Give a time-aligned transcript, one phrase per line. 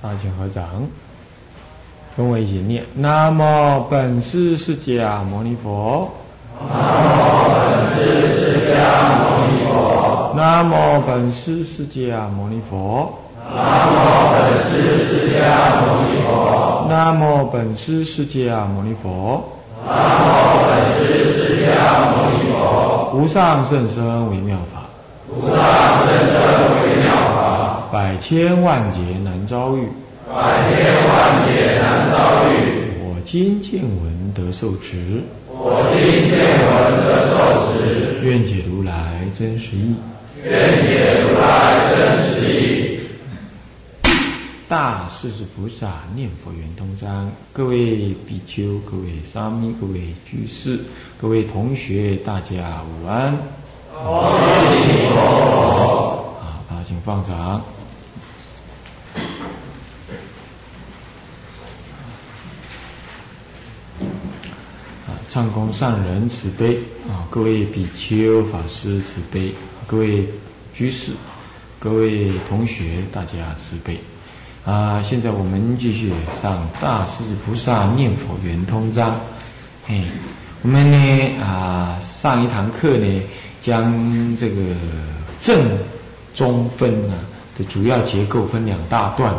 [0.00, 0.64] 大家合掌，
[2.16, 6.08] 跟我一起念：南无本师释迦牟尼佛。
[6.60, 7.00] 南无
[7.32, 7.32] 本
[8.12, 8.78] 师释迦
[9.18, 10.32] 牟尼佛。
[10.36, 13.18] 南无本师释迦牟尼佛。
[13.50, 13.56] 南
[13.90, 13.90] 无
[14.30, 14.54] 本师
[15.04, 16.86] 释迦牟尼佛。
[16.88, 19.42] 南无本师释迦牟尼佛。
[23.14, 24.86] 无上甚深微妙法。
[25.28, 25.58] 无上
[26.06, 26.38] 甚深
[26.82, 27.82] 微妙法。
[27.90, 29.88] 百千万劫难遭遇。
[30.30, 32.52] 百千万劫难遭遇。
[33.00, 35.22] 我今见闻得受持。
[35.48, 36.36] 我今见
[36.68, 38.20] 闻得受持。
[38.22, 39.94] 愿解如来真实义。
[40.44, 40.52] 愿
[40.84, 41.46] 解如来
[41.96, 43.00] 真实义。
[44.68, 50.78] 大势至菩萨念佛圆通章，各位比丘、各位沙弥、各位居士、
[51.18, 53.34] 各位同学，大家午安。
[53.96, 54.30] 阿
[54.70, 56.34] 弥陀佛。
[56.38, 57.62] 好，大家请放掌。
[65.38, 67.22] 啊，唱功上人慈悲啊！
[67.30, 69.52] 各位比丘、法师慈悲，
[69.86, 70.26] 各位
[70.74, 71.12] 居士、
[71.78, 73.96] 各位同学，大家慈悲。
[74.64, 76.10] 啊，现在我们继续
[76.42, 79.10] 上《大势至菩萨念佛圆通章》。
[79.86, 80.02] 嘿，
[80.62, 83.22] 我们呢啊，上一堂课呢，
[83.62, 84.56] 将这个
[85.40, 85.64] 正
[86.34, 87.14] 中分啊
[87.56, 89.32] 的主要结构分两大段。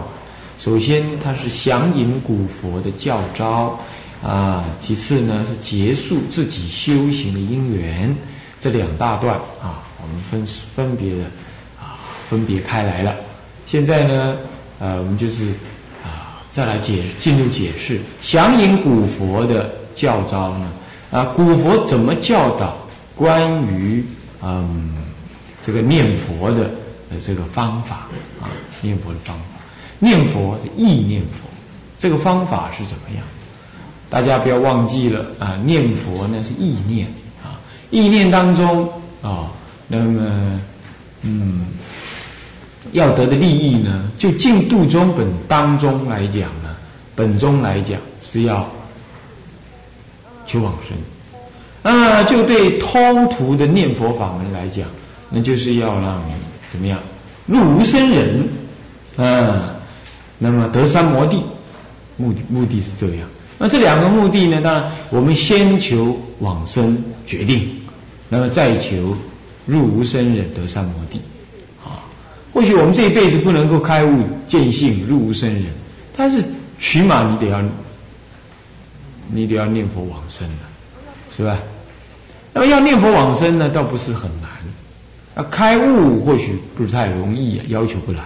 [0.61, 3.77] 首先，它是降引古佛的教招
[4.23, 8.15] 啊；其次呢，是结束自己修行的因缘。
[8.61, 10.45] 这两大段啊，我们分
[10.75, 11.23] 分别的
[11.79, 13.15] 啊，分别开来了。
[13.67, 14.37] 现在呢。
[14.81, 15.47] 呃，我们就是
[16.05, 20.71] 啊，再来解进入解释详引古佛的教招呢。
[21.11, 22.77] 啊，古佛怎么教导
[23.13, 24.01] 关于
[24.41, 24.95] 嗯
[25.65, 26.71] 这个念佛的
[27.11, 28.07] 呃这个方法
[28.39, 28.47] 啊？
[28.79, 29.43] 念佛的方法，
[29.99, 31.49] 念佛的意念佛，
[31.99, 33.25] 这个方法是怎么样？
[34.09, 37.07] 大家不要忘记了啊，念佛呢是意念
[37.43, 37.59] 啊，
[37.91, 38.87] 意念当中
[39.21, 39.51] 啊，
[39.87, 40.61] 那么
[41.21, 41.65] 嗯。
[42.93, 44.09] 要得的利益呢？
[44.17, 46.75] 就净度中本当中来讲呢，
[47.13, 48.67] 本中来讲是要
[50.47, 50.97] 求往生。
[51.83, 54.87] 那么就对通途的念佛法门来讲，
[55.29, 56.33] 那就是要让你
[56.71, 56.97] 怎么样
[57.45, 58.47] 入无生忍，
[59.17, 59.75] 啊，
[60.39, 61.43] 那么得三摩地，
[62.17, 63.27] 目的目的是这样。
[63.59, 64.61] 那这两个目的呢？
[64.61, 66.97] 当然，我们先求往生
[67.27, 67.69] 决定，
[68.29, 69.15] 那么再求
[69.65, 71.19] 入无生忍得三摩地。
[72.53, 75.65] 或许我们这一辈子不能够开悟见性入无生忍，
[76.15, 76.43] 但是
[76.81, 77.61] 起码你得要，
[79.27, 81.59] 你得要念佛往生的，是吧？
[82.53, 84.49] 那么要念佛往生呢，倒不是很难。
[85.35, 88.19] 啊开悟或许不是太容易，要求不来。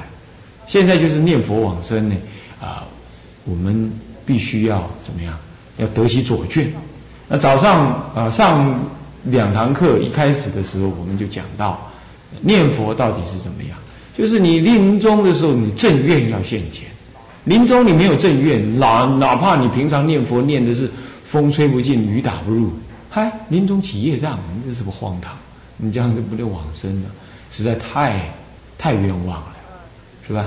[0.68, 2.16] 现在就是念佛往生呢，
[2.62, 2.86] 啊，
[3.46, 3.92] 我们
[4.26, 5.34] 必须要怎么样？
[5.78, 6.72] 要得其左卷。
[7.28, 8.80] 那早上啊上
[9.24, 11.92] 两堂课一开始的时候，我们就讲到
[12.42, 13.78] 念佛到底是怎么样。
[14.18, 16.86] 就是你临终的时候，你正愿要现前。
[17.46, 20.90] 临终你没有正愿，哪哪怕你平常念佛念的是
[21.30, 22.72] 风吹不进，雨打不入，
[23.10, 25.34] 嗨，临终起业障，你这是不荒唐？
[25.76, 27.10] 你这样就不能往生了，
[27.52, 28.32] 实在太
[28.78, 29.56] 太冤枉了，
[30.26, 30.46] 是吧？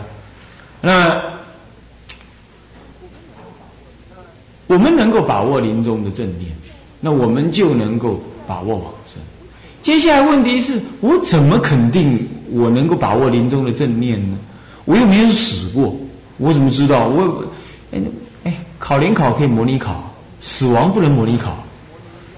[0.80, 1.20] 那
[4.66, 6.50] 我们能够把握临终的正念，
[7.00, 9.20] 那我们就能够把握往生。
[9.82, 12.28] 接下来问题是我怎么肯定？
[12.52, 14.38] 我能够把握临终的正念呢？
[14.84, 15.96] 我又没有死过，
[16.38, 17.08] 我怎么知道？
[17.08, 17.44] 我
[17.92, 18.00] 哎
[18.44, 21.64] 哎，考联考可以模拟考，死亡不能模拟考，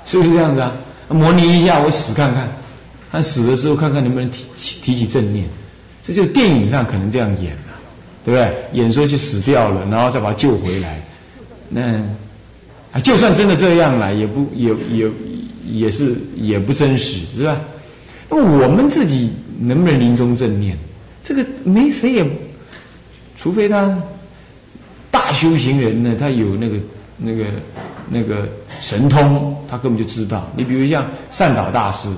[0.07, 0.73] 是不是这样子啊？
[1.09, 2.49] 模拟一下，我死看看，
[3.11, 5.47] 看死的时候看看能不能提提提起正念。
[6.07, 7.75] 这就电影上可能这样演了，
[8.25, 8.55] 对不对？
[8.73, 11.03] 演说就死掉了，然后再把他救回来。
[11.69, 11.83] 那
[12.93, 15.11] 啊，就算真的这样了，也不也也
[15.67, 17.59] 也是也不真实，是吧？
[18.29, 19.31] 那我们自己。
[19.61, 20.79] 能不能临终正念？
[21.25, 22.25] 这个没谁也，
[23.37, 24.01] 除非他
[25.11, 26.77] 大修行人呢，他有那个
[27.17, 27.45] 那个
[28.09, 28.49] 那个
[28.81, 30.49] 神通，他根本就知道。
[30.55, 32.09] 你比如像善导大师，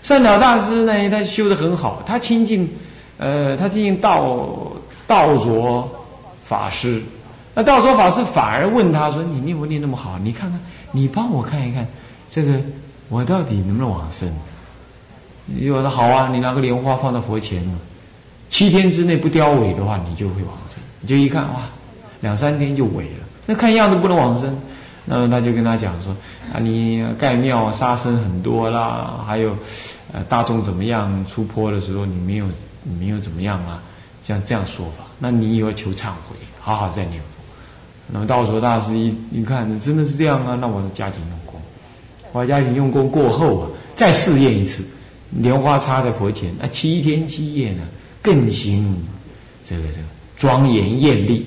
[0.00, 2.66] 善导大师呢，他修的很好，他亲近
[3.18, 4.72] 呃，他亲近道
[5.06, 6.06] 道卓
[6.46, 7.02] 法师。
[7.58, 10.60] 那道说法师反而问他说：“你念佛念那么好，你看看，
[10.92, 11.88] 你帮我看一看，
[12.30, 12.60] 这个
[13.08, 14.30] 我到底能不能往生？”
[15.48, 17.66] 你说好啊，你拿个莲花放到佛前，
[18.50, 20.76] 七天之内不凋萎的话，你就会往生。
[21.00, 21.62] 你就一看哇，
[22.20, 23.24] 两三天就萎了。
[23.46, 24.54] 那看样子不能往生，
[25.06, 26.14] 那么他就跟他讲说
[26.52, 29.56] 啊，你盖庙杀生很多啦，还有
[30.12, 32.44] 呃大众怎么样出坡的时候，你没有
[32.82, 33.82] 你没有怎么样啊？
[34.26, 37.22] 像这样说法，那你以后求忏悔，好好再念。
[38.12, 41.60] 那么道说大师一一看，真的是这样啊，那我加紧用功。
[42.32, 44.82] 我加紧用功过后啊，再试验一次，
[45.30, 47.82] 莲花插在佛前，那七天七夜呢，
[48.22, 48.96] 更行
[49.68, 50.06] 这个这个
[50.36, 51.46] 庄严艳丽，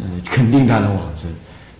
[0.00, 1.30] 嗯，肯定他能往生。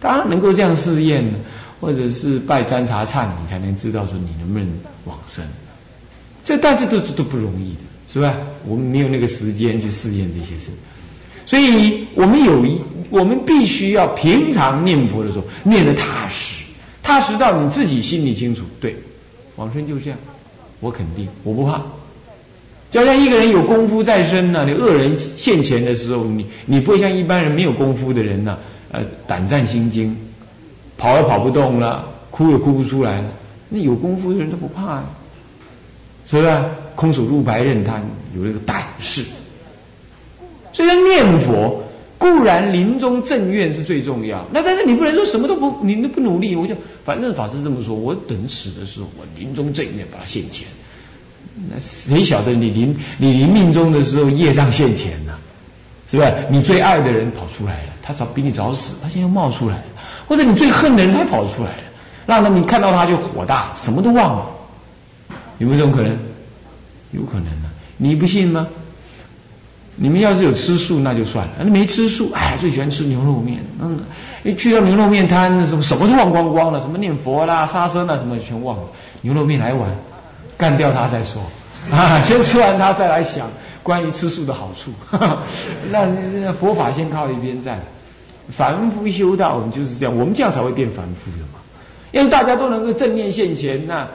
[0.00, 1.38] 当然能够这样试验呢，
[1.81, 4.69] 或者是拜占茶忏，你才能知道说你能不能
[5.05, 5.44] 往生。
[6.44, 8.34] 这但这都都不容易的，是吧？
[8.64, 10.70] 我们没有那个时间去试验这些事，
[11.44, 16.62] 所以我们有一，我们必须要平常念佛的时候念得踏实。
[17.02, 18.94] 踏实到你自己心里清楚，对，
[19.56, 20.19] 往生就是这样，
[20.81, 21.81] 我肯定，我不怕。
[22.90, 28.58] 就像一个人有功夫在身呢，你恶人现前的时候，你你不会像一般人没有功夫的人呢，
[28.93, 30.14] 呃，胆战心惊，
[30.99, 33.28] 跑也跑不动了，哭也哭不出来了。
[33.70, 35.05] 那有功夫的人都不怕呀，
[36.28, 36.60] 是不是？
[36.94, 37.99] 空手入白刃，他
[38.37, 39.25] 有这个胆识。
[40.75, 41.82] 所以念佛。
[42.19, 46.56] 固然临终正愿是最重要，那但是你不能说什么都不，你都不努力。
[46.56, 46.75] 我就
[47.05, 50.67] 反正法师这么说，我等死的时候，我临终正愿把它现前。
[51.70, 55.32] 那谁晓得你临你临命终的时候业障现前呢？
[56.11, 56.35] 是不是？
[56.50, 59.85] 你最爱的人跑出来了，他早比你早死，他现在冒出来了；
[60.26, 61.82] 或者你最恨的人他跑出来了，
[62.26, 64.47] 让他你看到他就火大，什么都忘了。
[65.59, 66.17] 有没有这种可能？
[67.12, 68.67] 有可能啊，你不信吗？
[70.00, 73.59] 你们要是有吃素，那就算了；那没吃素，哎，最喜欢吃牛肉面。
[73.81, 73.99] 嗯，
[74.45, 78.83] 一去到牛肉面摊，什么什么都忘光光了，什么念佛啦、杀生啦，什么全忘了。
[79.23, 79.91] 牛肉面来碗，
[80.56, 81.43] 干掉它再说。
[81.91, 83.50] 啊，先吃完它，再来想
[83.83, 84.93] 关于吃素的好处。
[85.91, 86.06] 那
[86.44, 87.81] 那佛法先靠一边站。
[88.56, 91.59] 凡夫修道，我们就是这样，我们这样才会变凡夫的嘛。
[92.12, 94.06] 因为大家都能够正念现前，那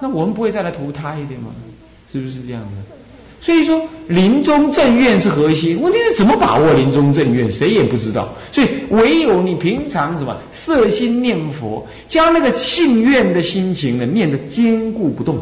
[0.00, 1.50] 那我们不会再来投胎一点吗？
[2.12, 2.96] 是不是这样的？
[3.42, 5.80] 所以说，临终正愿是核心。
[5.80, 8.28] 问题是怎么把握临终正愿，谁也不知道。
[8.52, 15.38] 所以，唯有你平常什么摄心念佛，将那个信愿的心情呢念得坚固不动，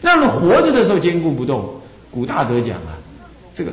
[0.00, 1.68] 让你活着的时候坚固不动。
[2.12, 2.94] 古大德讲啊，
[3.52, 3.72] 这个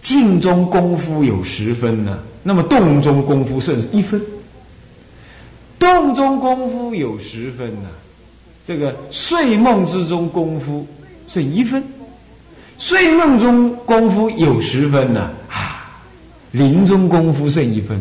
[0.00, 4.18] 静中功夫有十分呢，那么动中功夫剩一分。
[5.78, 7.90] 动中功夫有十分呢，
[8.66, 10.86] 这个睡梦之中功夫
[11.26, 11.84] 剩一分。
[12.78, 16.02] 睡梦中功夫有十分呢，啊，
[16.52, 18.00] 临终功夫剩一分，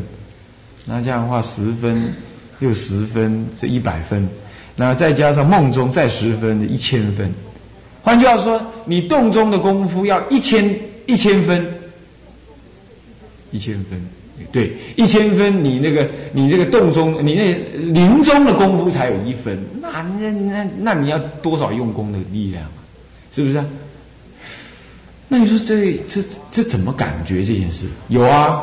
[0.85, 2.13] 那这样的话十分
[2.59, 4.27] 又十分，这一百分，
[4.75, 7.31] 那再加上梦中再十分，一千分。
[8.03, 11.65] 换句话说，你洞中的功夫要一千一千分，
[13.51, 13.99] 一千分，
[14.51, 17.53] 对，一千分，你那个你这个洞中，你那
[17.93, 22.71] 临终的功夫才有一分，那那那那你要多少用功的力量啊？
[23.33, 23.63] 是不是？
[25.27, 27.87] 那你说这这这怎么感觉这件事？
[28.09, 28.61] 有啊，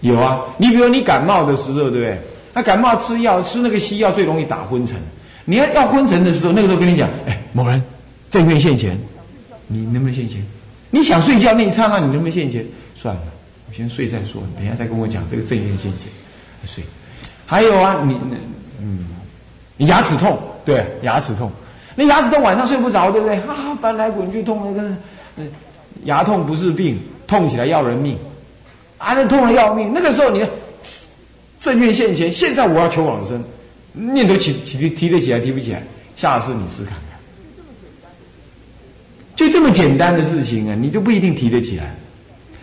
[0.00, 0.40] 有啊。
[0.56, 2.18] 你比如你感冒的时候，对不对？
[2.54, 4.96] 那感冒吃药，吃那个西药最容易打昏沉。
[5.44, 7.82] 你要要昏沉的时候，那个时候跟你讲，哎，某人
[8.30, 8.98] 正愿现前，
[9.66, 10.42] 你能不能现前？
[10.90, 12.64] 你想睡觉那一刹那，你能不能现前？
[12.94, 13.22] 算了，
[13.68, 14.42] 我先睡再说。
[14.56, 16.08] 等下再跟我讲这个正愿现前，
[16.64, 16.84] 睡。
[17.44, 18.36] 还有啊，你那
[18.80, 19.06] 嗯，
[19.76, 21.50] 你牙齿痛，对，牙齿痛。
[21.94, 23.36] 那牙齿痛晚上睡不着，对不对？
[23.36, 24.88] 啊，翻来滚去痛那个。
[26.04, 28.16] 牙痛不是病，痛起来要人命，
[28.98, 29.92] 啊，那痛的要命。
[29.92, 30.44] 那个时候你
[31.60, 33.42] 正愿现前，现在我要求往生，
[33.92, 35.82] 念头起提提得起来，提不起来，
[36.16, 37.18] 下次你试看看。
[39.36, 41.94] 就这么简单的事情啊，你就不一定提得起来。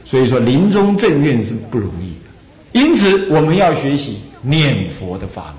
[0.05, 5.53] 所以说，临终正愿是不容易的，因此我们要学习念佛的法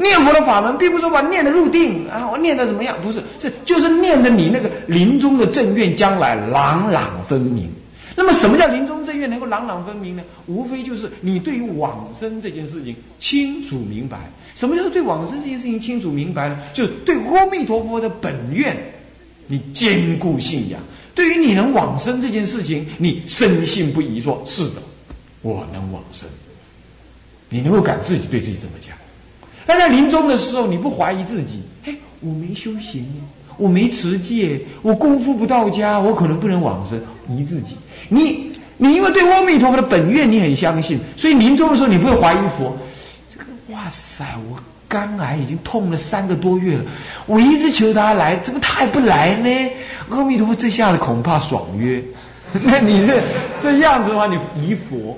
[0.00, 2.96] 念佛的法门，并不是说把念的入定啊，我念的怎么样？
[3.02, 7.70] 不是，是就是念的你那个临终的正愿，将来朗朗分明。
[8.16, 10.22] 那么，什么叫临终正愿能够朗朗分明呢？
[10.46, 14.18] 无非就是你对于往生这件事情清楚明白。
[14.54, 16.58] 什么叫对往生这件事情清楚明白呢？
[16.74, 18.76] 就是对阿弥陀佛的本愿，
[19.46, 20.80] 你坚固信仰。
[21.14, 24.82] 对于你能往生这件事情，你深信不疑，说是的，
[25.42, 26.28] 我能往生。
[27.48, 28.94] 你能够敢自己对自己这么讲。
[29.70, 31.62] 但在临终的时候，你不怀疑自己？
[31.86, 33.06] 哎，我没修行，
[33.56, 37.00] 我没持戒，我功夫不到家，我可能不能往生。
[37.28, 37.76] 疑自己，
[38.08, 42.76] 你你因为对阿弥陀佛的本愿你很相信，所以临终的时候你不会怀疑佛。
[43.32, 44.58] 这个哇塞，我
[44.88, 46.82] 肝癌已经痛了三个多月了，
[47.26, 49.70] 我一直求他来，怎么他还不来呢？
[50.08, 52.02] 阿弥陀佛这下子恐怕爽约。
[52.64, 53.22] 那你这
[53.60, 55.16] 这样子的话，你疑佛。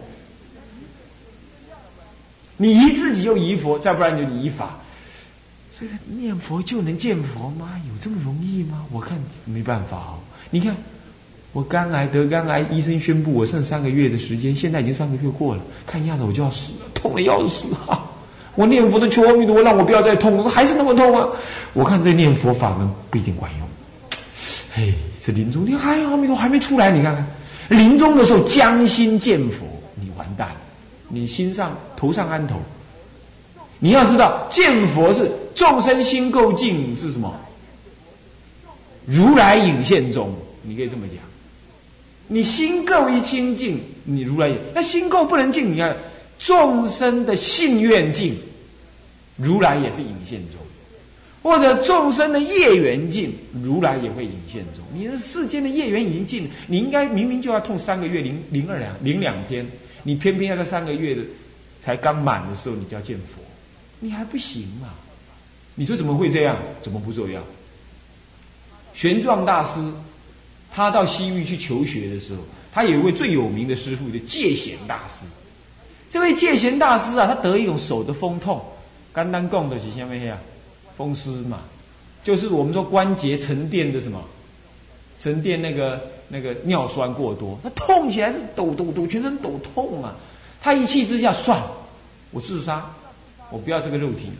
[2.62, 4.78] 你疑自己又疑佛，再不然就疑法。
[5.76, 7.72] 这个念佛就能见佛吗？
[7.88, 8.84] 有这么容易吗？
[8.92, 10.18] 我看没办法哦。
[10.50, 10.76] 你看，
[11.52, 18.00] 我肝癌得肝癌，医生宣布我剩三个月的时间，现在已经三个月过了，看样子我就要死了，痛的要死啊！
[18.54, 21.26] 我念佛的求阿弥陀佛，让我不要再痛，我还是那么痛啊！
[21.72, 23.68] 我看这念佛法门不一定管用。
[24.72, 27.26] 嘿，这临终你还阿弥陀还没出来，你看看，
[27.70, 29.66] 临终的时候将心见佛，
[29.96, 30.56] 你完蛋了，
[31.14, 32.56] 你心上头上安头。
[33.78, 37.38] 你要知道，见佛是众生心够净，是什么？
[39.04, 41.18] 如来影现中，你可以这么讲。
[42.28, 45.94] 你心够一清净，你如来那心够不能净，你看。
[46.38, 48.36] 众生的信愿境，
[49.36, 50.58] 如来也是影现中；
[51.40, 54.82] 或者众生的业缘境，如来也会影现中。
[54.92, 59.64] 你的世间的业缘已经尽，你应该明明就要痛三个月零零二两零两天，
[60.02, 61.22] 你偏偏要在三个月的
[61.82, 63.42] 才刚满的时候，你就要见佛，
[64.00, 64.88] 你还不行嘛？
[65.74, 66.56] 你说怎么会这样？
[66.82, 67.42] 怎么不这样？
[68.94, 69.80] 玄奘大师，
[70.70, 72.42] 他到西域去求学的时候，
[72.72, 75.24] 他有一位最有名的师傅，叫戒贤大师。
[76.10, 78.62] 这位戒贤大师啊，他得一种手的风痛，
[79.12, 80.38] 肝单供的是什么呀？
[80.94, 81.60] 风湿嘛，
[82.22, 84.22] 就是我们说关节沉淀的什么？
[85.18, 90.16] 沉淀那个那个尿酸过多，他痛起来是抖抖抖，全身抖痛啊！
[90.62, 91.70] 他一气之下，算了，
[92.30, 92.82] 我自杀，
[93.50, 94.34] 我不要这个肉体了。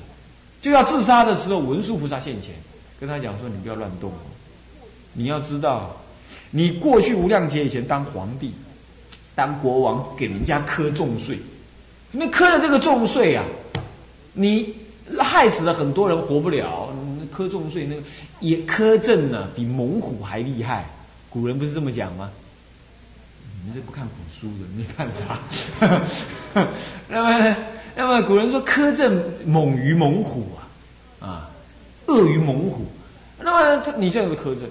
[0.62, 2.54] 就要自杀的时候，文殊菩萨现前，
[2.98, 4.10] 跟他讲说：“你不要乱动，
[5.12, 5.94] 你要知道，
[6.50, 8.54] 你过去无量劫以前当皇帝、
[9.34, 11.38] 当国王，给人家磕重税。”
[12.10, 13.44] 那磕的这个重税啊，
[14.32, 14.74] 你
[15.18, 16.88] 害死了很多人活不了。
[17.30, 18.02] 磕重税那个
[18.40, 20.88] 也磕正呢，比猛虎还厉害。
[21.32, 22.30] 古人不是这么讲吗？
[23.64, 26.68] 你们是不看古书的，没办法。
[27.08, 27.56] 那么呢，
[27.96, 30.48] 那么古人说苛政猛于猛虎
[31.20, 31.50] 啊，啊，
[32.06, 32.86] 恶于猛虎。
[33.40, 34.68] 那么他你这样的苛政，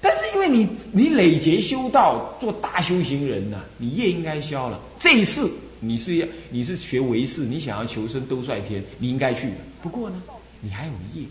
[0.00, 4.80] 但是因为你你累劫修道做大修行人呐，你业应该消了。
[4.98, 5.50] 这一次。
[5.78, 9.50] 你是要你是学唯识，你想要求生兜率天，你应该去。
[9.82, 10.22] 不过呢，
[10.62, 11.26] 你还有业，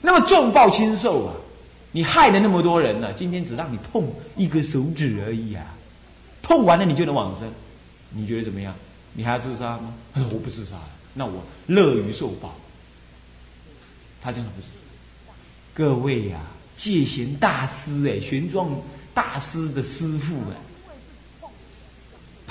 [0.00, 1.34] 那么重报轻受啊！
[1.92, 5.64] 你害了那么多人呢，今天只让你痛一个手指而已啊，
[6.40, 7.48] 痛完了你就能往生，
[8.10, 8.74] 你觉得怎么样？
[9.12, 9.92] 你还要自杀吗？
[10.14, 10.76] 我不自杀，
[11.14, 12.54] 那我乐于受报。
[14.22, 14.68] 他真的不是，
[15.74, 16.40] 各位呀，
[16.76, 18.68] 戒贤大师哎，玄奘
[19.12, 20.56] 大师的师傅哎。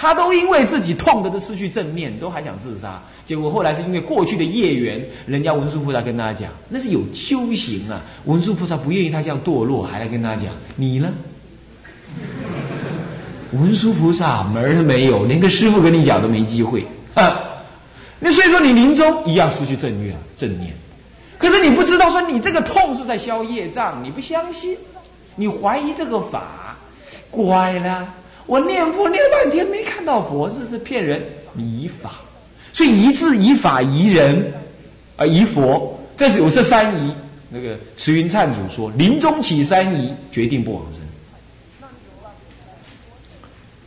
[0.01, 3.01] 他都因为自己痛的都失去正念，都还想自杀。
[3.25, 8.01] 结果后来是因为过去的业缘，人家文殊菩萨跟他讲，那是有修行啊。
[8.23, 10.45] 文殊菩萨不愿意他这样堕落，还来跟他讲，
[10.77, 11.09] 你呢？
[13.51, 16.85] 文殊菩萨门儿都没有，连个师傅跟你讲都没机会。
[18.21, 20.71] 那所以说你临终一样失去正念正念。
[21.37, 24.77] 可是你不知道说你这个痛是在消业障，你不相信，
[25.35, 26.77] 你怀疑这个法，
[27.29, 28.07] 乖了。
[28.49, 31.21] 我念佛念半天没看到佛，这是骗人。
[31.53, 32.15] 你以法，
[32.73, 34.51] 所以一字以法疑人，
[35.17, 37.13] 啊疑佛，这是有这三疑。
[37.47, 41.89] 那个慈云忏主说，临终起三疑，决定不往生。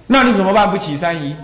[0.06, 0.70] 那你怎么办？
[0.70, 1.34] 不起三疑，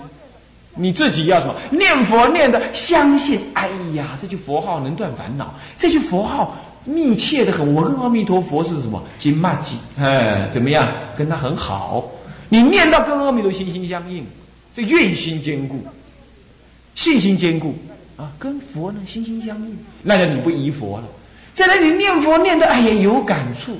[0.75, 1.55] 你自己要什么？
[1.71, 3.41] 念佛念的相信。
[3.53, 7.73] 哎呀，这句佛号能断烦恼，这句佛号密切的很。
[7.75, 9.03] 我跟阿弥陀佛是什么？
[9.17, 10.87] 金骂吉，哎，怎么样？
[11.17, 12.09] 跟他很好。
[12.49, 14.25] 你念到跟阿弥陀心心相印，
[14.73, 15.83] 这愿心坚固，
[16.95, 17.75] 信心坚固
[18.17, 21.07] 啊，跟佛呢心心相印，那就你不疑佛了。
[21.53, 23.77] 在那里念佛念的，哎呀有感触，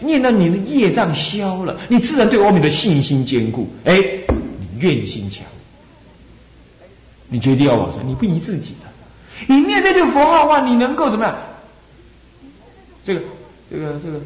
[0.00, 3.68] 念到你的业障消了，你自然对阿弥陀信心坚固。
[3.84, 3.96] 哎，
[4.28, 5.44] 你愿心强，
[7.28, 8.88] 你决定要往生，你不疑自己的，
[9.46, 11.36] 你念这句佛号话，你能够怎么样？
[13.04, 13.20] 这个，
[13.70, 14.20] 这个，这个。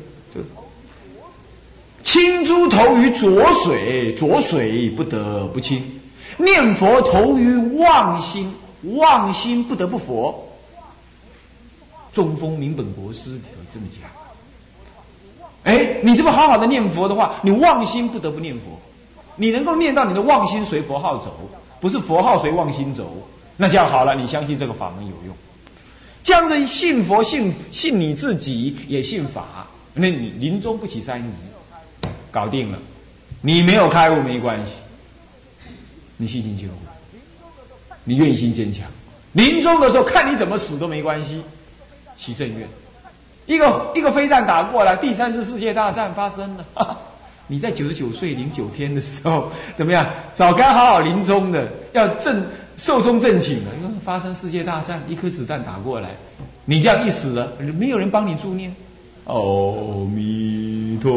[2.09, 5.83] 清珠投于浊水，浊水不得不清；
[6.39, 8.51] 念佛投于妄心，
[8.95, 10.49] 妄心不得不佛。
[12.15, 13.39] 中风明本国师
[13.71, 14.11] 这么讲。
[15.65, 18.81] 哎，你这么好好的念佛的话，你妄心不得不念佛，
[19.37, 21.39] 你能够念到你的妄心随佛号走，
[21.79, 25.37] 不是佛号随妄心走，那这样好了，你相信这个法门有用，
[26.25, 31.48] 这样子信佛信信你自己也信法，那你临终不起三疑。
[32.31, 32.79] 搞定了，
[33.41, 34.73] 你没有开悟没关系，
[36.17, 36.75] 你信心坚固，
[38.05, 38.87] 你愿心坚强，
[39.33, 41.43] 临终的时候看你怎么死都没关系，
[42.17, 42.69] 起正愿。
[43.47, 46.67] 一个一个飞弹打过来，第三次世界大战发生了，
[47.47, 50.07] 你在九十九岁零九天的时候怎么样？
[50.35, 52.45] 早该好好临终的，要正
[52.77, 53.71] 寿终正寝了。
[54.05, 56.11] 发生世界大战，一颗子弹打过来，
[56.65, 58.75] 你这样一死了，没有人帮你助念，
[59.29, 60.99] 阿弥。
[61.01, 61.13] 陀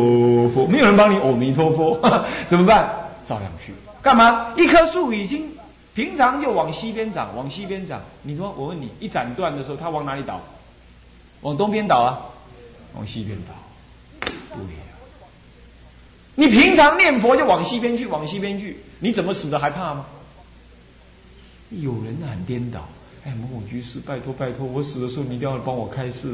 [0.50, 2.00] 佛，没有人帮你阿弥陀佛，
[2.48, 2.88] 怎么办？
[3.26, 3.74] 照样去。
[4.00, 4.54] 干嘛？
[4.56, 5.50] 一棵树已经
[5.96, 8.00] 平常就往西边长，往西边长。
[8.22, 10.40] 你说，我问你，一斩断的时候，它往哪里倒？
[11.42, 12.20] 往东边倒啊？
[12.96, 13.56] 往西边倒？
[14.20, 14.84] 对呀。
[16.36, 20.06] 你平常念佛就往西边去，往西边去，你怎么死的还怕吗？
[21.72, 22.88] 有人很颠倒。
[23.24, 26.30] 哎，某某居士，拜托拜托，我死的时候你一定要帮我开示。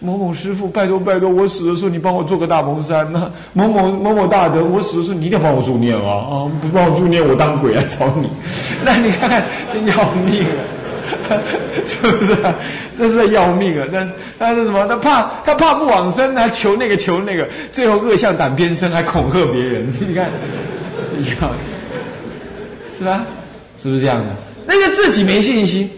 [0.00, 3.30] 某某师傅，拜托拜托，我死的时候你帮我做个大蒙山呐。
[3.52, 6.50] 某某某某大德，我死的时候你一定要帮我助念啊啊！
[6.60, 8.28] 不帮我助念，我当鬼来找你。
[8.84, 10.42] 那你看看，真要命
[11.30, 11.38] 啊！
[11.86, 12.36] 是不是？
[12.98, 13.86] 这是在要命啊！
[13.92, 14.04] 那
[14.36, 14.84] 他是什么？
[14.88, 19.86] 他怕他怕不往生，还求那个求那个，最后恶向胆边生，还恐吓别人。
[20.08, 20.28] 你看，
[21.08, 21.52] 这要
[22.98, 23.24] 是吧？
[23.78, 24.26] 是不是这样的？
[24.66, 25.88] 那个自己没信心。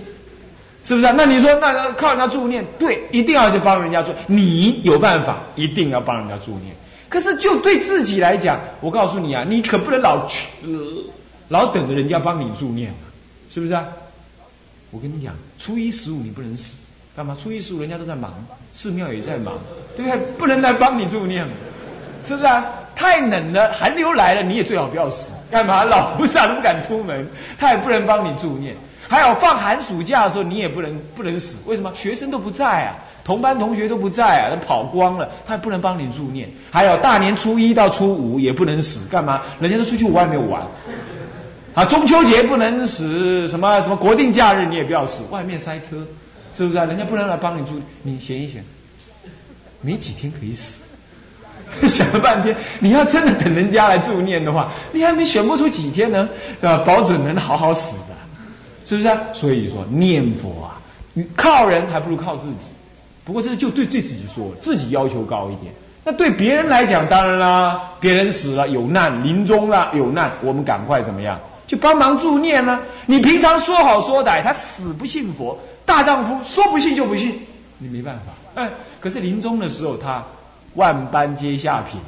[0.84, 1.12] 是不是？
[1.14, 4.14] 那你说，那靠人家助念，对，一定要去帮人家做。
[4.26, 6.76] 你有办法，一定要帮人家助念。
[7.08, 10.48] 可是就对自己来讲，我告诉你啊，你可不能老去，
[11.48, 12.92] 老等着人家帮你助念，
[13.50, 13.86] 是不是啊？
[14.90, 16.74] 我跟你讲，初一十五你不能死，
[17.16, 17.36] 干嘛？
[17.42, 18.32] 初一十五人家都在忙，
[18.72, 19.54] 寺庙也在忙，
[19.96, 20.18] 对不对？
[20.38, 21.46] 不能来帮你助念，
[22.28, 22.64] 是不是啊？
[22.94, 25.82] 太冷了，寒流来了，你也最好不要死，干嘛？
[25.84, 27.26] 老菩萨都不敢出门，
[27.58, 28.76] 他也不能帮你助念。
[29.08, 31.56] 还有放寒暑假的时候，你也不能不能死。
[31.66, 31.92] 为什么？
[31.94, 36.48] 学生都不在啊，同班同学都不在啊，都跑光了，他也不能帮你助念。
[36.70, 39.42] 还有大年初一到初五也不能死，干嘛？
[39.60, 40.62] 人家都出去外面玩。
[41.74, 45.96] 啊，中秋节不能死，什么什么国定假日你也不要死，外面塞车，
[46.56, 46.84] 是不是啊？
[46.84, 48.62] 人家不能来帮你助，你想一想，
[49.80, 50.76] 没几天可以死。
[51.88, 56.28] 想了半天，你要真的等人家来助念的话，你还没选不出几天呢，
[56.60, 56.78] 是吧？
[56.86, 58.13] 保准能好好死的。
[58.84, 59.18] 是不是啊？
[59.32, 60.80] 所以说念佛啊，
[61.36, 62.56] 靠人还不如靠自己。
[63.24, 65.72] 不过这就对对自己说，自己要求高一点。
[66.04, 71.40] 那对别人来讲，当然啦，别人死了有难，临终了有难，我们赶快怎么样？
[71.66, 72.78] 就帮忙助念呢？
[73.06, 77.34] 你平常说好说歹，他死不信佛，大丈夫说不信就不信，
[77.78, 78.62] 你没办法。
[78.62, 78.68] 哎，
[79.00, 80.22] 可是临终的时候，他
[80.74, 81.98] 万般皆下品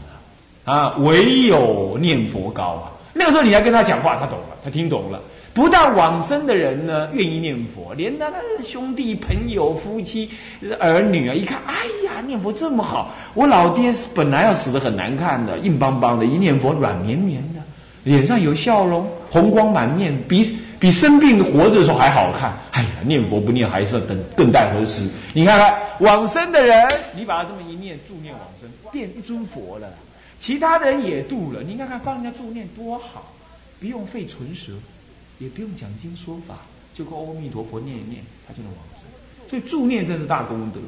[0.66, 2.92] 啊啊，唯有念佛高啊。
[3.14, 5.18] 那个时候你要跟他讲话，他懂了，他听懂了。
[5.56, 10.30] 不但往生的人呢愿意念佛，连他的兄弟朋友、夫妻、
[10.78, 13.14] 儿女啊，一看，哎呀，念佛这么好！
[13.32, 17.62] 我老爹本来要死的很难看的，硬邦邦的，一念佛软绵绵的，
[18.04, 22.52] 脸上有笑容，红光满面，比比生病活着的时候还好看。
[22.72, 25.08] 哎呀，念佛不念还是等更待何时？
[25.32, 29.88] 你看看往生的人，你把他这么一念助念往生，变一尊佛了，
[30.38, 31.62] 其他的人也度了。
[31.62, 33.32] 你看看帮人家助念多好，
[33.80, 34.72] 不用费唇舌。
[35.38, 36.56] 也不用讲经说法，
[36.94, 39.02] 就跟阿弥陀佛念一念，他就能往生。
[39.48, 40.80] 所以助念真是大功德，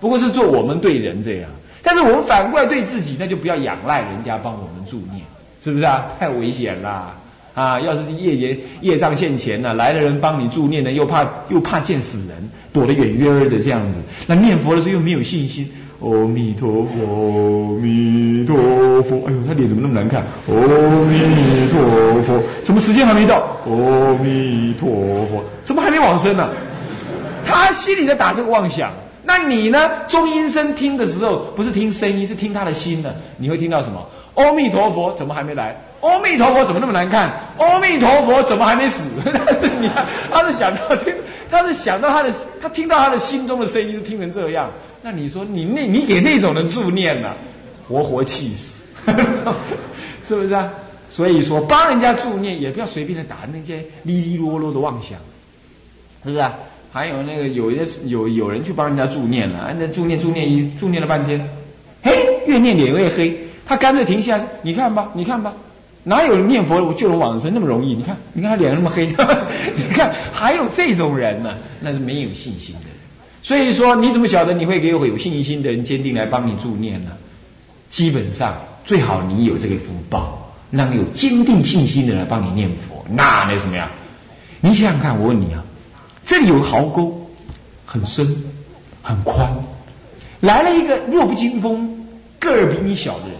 [0.00, 1.50] 不过是做我们对人这样。
[1.82, 5.24] 但是我们反过来对自己，那就不要仰赖人家帮我们助念，
[5.62, 6.06] 是不是啊？
[6.18, 7.16] 太危险啦！
[7.54, 14.00] 啊，要是业业业障现前呢，来的人帮你助念呢，又怕又怕见死人，躲得远远的这样子。
[14.26, 15.70] 那念佛的时候又没有信心。
[16.00, 18.56] 阿弥陀佛，阿弥陀
[19.02, 19.26] 佛。
[19.26, 20.22] 哎呦，他脸怎么那么难看？
[20.46, 20.54] 阿
[21.08, 23.36] 弥陀佛，怎么时间还没到？
[23.64, 24.88] 阿弥陀
[25.30, 26.48] 佛，怎么还没往生呢？
[27.46, 28.90] 他心里在打这个妄想。
[29.24, 29.90] 那你呢？
[30.06, 33.14] 中阴身听的时候，不是听声音，是听他的心的。
[33.38, 34.00] 你会听到什么？
[34.34, 35.74] 阿弥陀佛，怎么还没来？
[36.02, 37.32] 阿弥陀佛，怎么那么难看？
[37.58, 39.02] 阿弥陀佛，怎么还没死？
[40.30, 41.14] 他是想到听，
[41.50, 42.30] 他是想到他的，
[42.62, 44.70] 他听到他的心中的声音，就听成这样。
[45.08, 47.32] 那你说你那，你给那种人助念呢，
[47.86, 48.82] 活活气死，
[50.26, 50.68] 是不是啊？
[51.08, 55.16] 所以说帮人家助念，也不要随便的打那些哩哩啰啰的妄想，
[56.24, 56.52] 是不是啊？
[56.90, 61.48] 还有那个有些有有人去帮人家助念了，那助念助念一助念了半天，
[62.02, 63.32] 嘿，越念脸越黑，
[63.64, 65.52] 他干脆停下，你看吧，你看吧，
[66.02, 67.94] 哪有念佛我就能往生那么容易？
[67.94, 69.06] 你看，你看他脸那么黑，
[69.76, 72.85] 你看还有这种人呢，那是没有信心的。
[73.46, 77.12] 所以说，你怎么晓得你会给我有信心的人坚定来帮你助念呢？
[77.88, 83.88] 基本上最好你有这个福报，让有坚定信心的人来帮你念佛，那那什么呀？
[84.60, 85.62] 你想想看，我问你啊，
[86.24, 87.30] 这里有个壕沟，
[87.84, 88.26] 很深，
[89.00, 89.48] 很宽，
[90.40, 92.04] 来了一个弱不禁风、
[92.40, 93.36] 个儿比你小的人，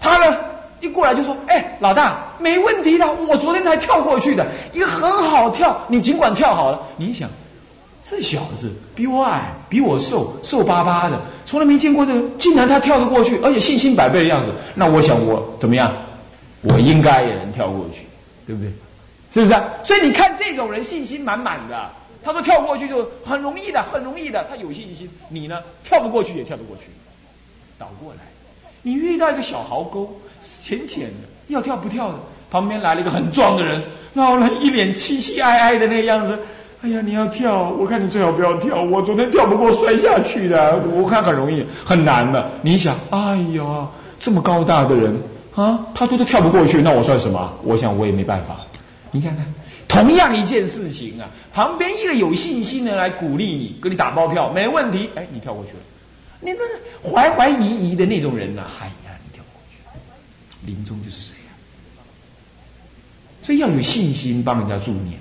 [0.00, 0.36] 他呢
[0.80, 7.28] 一过来就说：“哎，老大，没问题的，我昨天才跳过去的，一个很好跳，你尽管跳好了。”你想。
[8.10, 14.50] 这小子比我矮，比我瘦，瘦巴巴的，从来没见过这个，竟然他跳得过去，而且信心百倍的样子。
[14.74, 15.94] 那我想我怎么样？
[16.62, 18.06] 我应该也能跳过去，
[18.48, 18.72] 对不对？
[19.32, 19.64] 是不是啊？
[19.84, 21.88] 所以你看这种人信心满满的，
[22.24, 25.08] 他说跳过去就很容易的，很容易的，他有信心。
[25.28, 26.90] 你呢，跳不过去也跳得过去，
[27.78, 28.18] 倒过来，
[28.82, 30.20] 你遇到一个小壕沟，
[30.64, 32.14] 浅浅的，要跳不跳的？
[32.50, 33.80] 旁边来了一个很壮的人，
[34.12, 36.36] 然后呢一脸凄凄哀哀的那个样子。
[36.82, 38.82] 哎呀，你要跳，我看你最好不要跳。
[38.82, 42.50] 我昨天跳不过摔下去的，我看很容易，很难的。
[42.62, 43.86] 你想，哎呀，
[44.18, 45.14] 这么高大的人
[45.54, 47.52] 啊，他都都跳不过去，那我算什么？
[47.62, 48.56] 我想我也没办法。
[49.10, 49.44] 你看看，
[49.88, 55.10] 同样一件事情啊，旁边一个有信心的来鼓励你，给你打包票，没问题。
[55.16, 55.78] 哎，你跳过去了。
[56.40, 58.62] 你那怀怀疑疑的那种人呢？
[58.80, 59.76] 哎呀，你跳过去。
[60.64, 61.52] 临终就是谁呀，
[63.42, 65.19] 所以要有信心帮人家助念。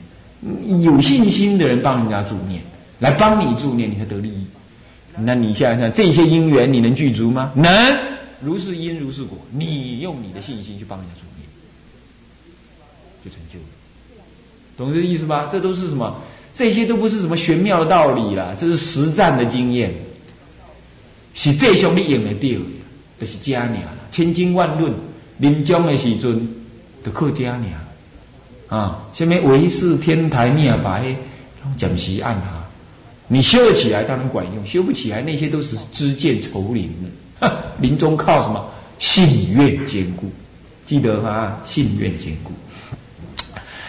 [0.82, 2.62] 有信心的人帮人家助念，
[3.00, 4.46] 来帮你助念，你才得利益。
[5.18, 7.52] 那你想想，这些因缘你能具足吗？
[7.56, 7.70] 能，
[8.42, 9.38] 如是因如是果。
[9.52, 11.48] 你用你的信心去帮人家助念，
[13.24, 13.66] 就成就了。
[14.78, 15.50] 懂这个意思吧？
[15.52, 16.16] 这都是什么？
[16.56, 19.94] 这些都不是什么玄妙的道理啦，这是实战的经验。
[21.34, 22.66] 是这兄弟用得掉的，
[23.20, 24.94] 就是家娘千经万论，
[25.38, 26.48] 临终的时阵，
[27.06, 27.80] 就靠家娘。
[28.70, 31.16] 啊，下面唯是天台灭白，
[31.76, 32.48] 讲习按他，
[33.28, 37.64] 你修得起来当然管用，修不起来那些都是知见愁灵的。
[37.82, 38.70] 临终靠什么？
[39.00, 40.32] 信愿坚固，
[40.86, 42.52] 记得哈，信愿坚固。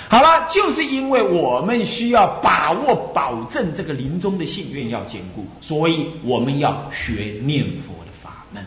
[0.09, 8.65] 好了，就是因为我们需要把握、保证这个临终的信愿要坚固，所以我们要学念佛的法门。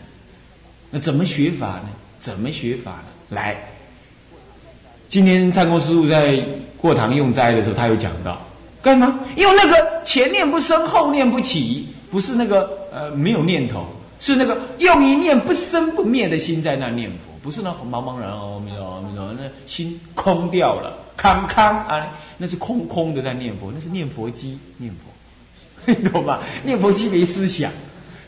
[0.90, 1.88] 那怎么学法呢？
[2.20, 3.04] 怎么学法呢？
[3.30, 3.56] 来。
[5.14, 6.44] 今天参公师傅在
[6.76, 8.36] 过堂用斋的时候，他有讲到
[8.82, 9.20] 干嘛？
[9.36, 13.86] 因为那个前念不生，后念不起，不是那个呃没有念头，
[14.18, 26.40] 是那个用一念不生不灭的心在那念佛，不是那茫茫然哦，没有没有，那心空掉了，康康啊，那是空空的在念佛，那是念佛机念佛， 你懂吧？
[26.64, 27.70] 念佛机没思想，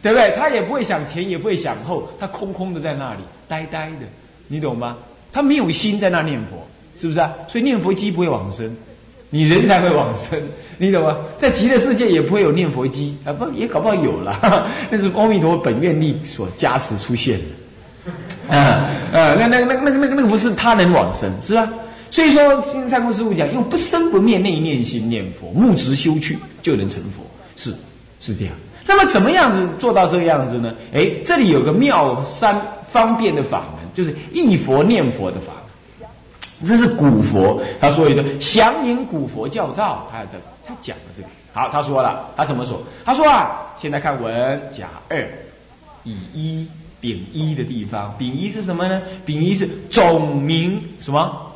[0.01, 0.33] 对不对？
[0.37, 4.07] 他也不会想前，也不会想后，他空空的在那里，呆呆的，
[4.47, 4.97] 你懂吗？
[5.33, 6.65] 他没有心在那念佛。
[6.99, 7.33] 是不是啊？
[7.49, 8.75] 所以念佛机不会往生，
[9.31, 10.41] 你人才会往生，
[10.79, 11.17] 你懂吗？
[11.39, 17.39] 在极乐世界也不会有念佛机啊，不也搞不好有了， 那是阿弥陀本愿力所加持出现
[18.49, 21.69] 的， 啊啊，那那那那那那个不是他能往生，是吧？
[22.09, 27.75] 所以说，新三公师傅讲，用不生不灭那一念心念佛，木直修去就能成佛，是
[28.21, 28.55] 是这样。
[28.87, 30.73] 那么怎么样子做到这个样子呢？
[30.95, 32.59] 哎，这里有个妙三
[32.93, 35.53] 方便的法门，就是一佛念佛的法。
[36.65, 42.81] 这是古佛，他说一个祥引古佛教照，他这个他讲的这个好，他说了，他怎么说？
[43.05, 45.27] 他说啊，现在看文甲二
[46.05, 46.69] 乙一
[47.01, 49.03] 丙一的地方，丙一是什么呢？
[49.25, 51.53] 丙一是总名什么？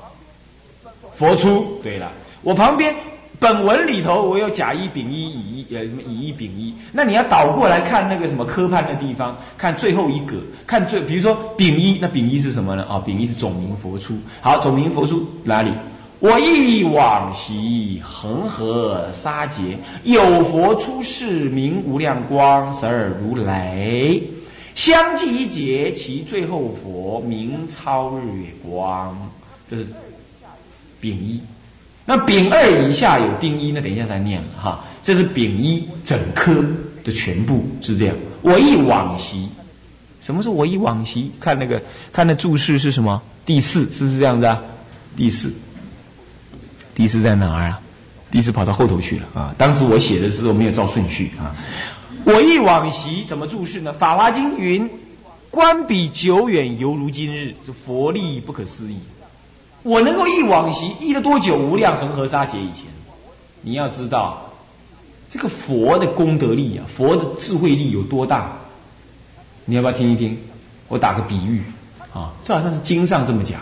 [1.15, 1.81] 佛出。
[1.83, 2.11] 对了，
[2.43, 2.95] 我旁边。
[3.40, 12.85] 本文里头我有甲一丙一乙一呃什么乙一丙一，那你要倒过来看那个什么科判的地方，看最后一格，看最比如说丙一，那丙一是什么呢？
[12.85, 14.14] 啊，丙一是总名佛出。
[14.42, 15.72] 好，总名佛出哪里？
[16.18, 24.20] 我忆往昔恒河沙劫，有佛出世名无量光，十二如来，
[24.74, 29.16] 相继一劫，其最后佛名超日月光。
[29.66, 29.87] 这是
[31.00, 31.40] 丙一。
[32.05, 34.85] 那丙二以下有丁一，那等一下再念了哈。
[35.03, 36.53] 这是丙一整科
[37.05, 38.17] 的全部是这样。
[38.43, 39.49] 我忆往昔，
[40.21, 41.31] 什么是我忆往昔？
[41.39, 41.81] 看那个，
[42.13, 43.21] 看那注释是什么？
[43.47, 44.61] 第四是不是这样子啊？
[45.17, 45.53] 第四，
[46.95, 47.81] 第四在哪儿啊？
[48.31, 49.55] 第四跑到后头去了啊。
[49.57, 51.55] 当时我写的时候没有照顺序啊。
[52.25, 53.93] 我忆往昔怎么注释呢？
[53.95, 54.89] 《法华经》云：
[55.51, 58.97] 观彼久远，犹如今日，这佛力不可思议。
[59.83, 61.57] 我能够忆往昔，忆了多久？
[61.57, 62.85] 无量恒河沙劫以前，
[63.62, 64.51] 你要知道，
[65.31, 68.53] 这个佛的功德力啊，佛的智慧力有多大？
[69.64, 70.37] 你要不要听一听？
[70.88, 71.62] 我打个比喻
[72.12, 73.61] 啊，这好像是经上这么讲。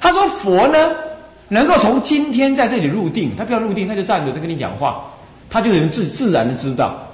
[0.00, 0.90] 他说佛呢，
[1.48, 5.04] 能够从今天在这里入定，他不要入定，他就站着在跟你讲话，
[5.48, 7.06] 他就能自自然的知道。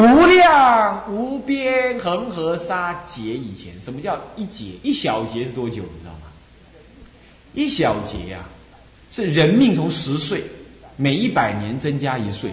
[0.00, 4.72] 无量无边恒河沙劫以前，什么叫一劫？
[4.82, 5.76] 一小劫是多久？
[5.76, 6.26] 你知道吗？
[7.54, 8.38] 一小劫呀，
[9.12, 10.42] 是人命从十岁，
[10.96, 12.50] 每一百年增加一岁，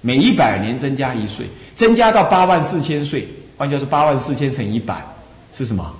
[0.00, 3.26] 每一百年增加一岁，增加到八万四千岁。
[3.56, 5.02] 换句话说，八万四千乘一百
[5.54, 5.94] 是什么？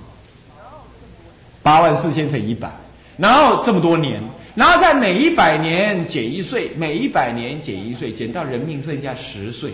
[1.61, 2.69] 八万四千乘一百，
[3.17, 4.21] 然后这么多年，
[4.53, 9.71] 然后在每一百年减一岁，每一百年减一岁，减到人命剩下十岁。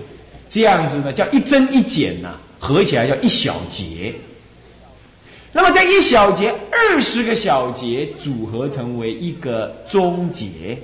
[0.50, 4.14] 这样子呢，叫一增一减呐，合起来叫一小节。
[5.52, 10.78] 那么这一小节，二十个小节组合成为一个中节。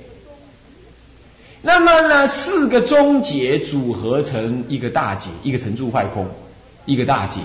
[1.62, 6.26] 那么呢，四个中节组合成一个大节，一个成住坏空，
[6.84, 7.40] 一个大节。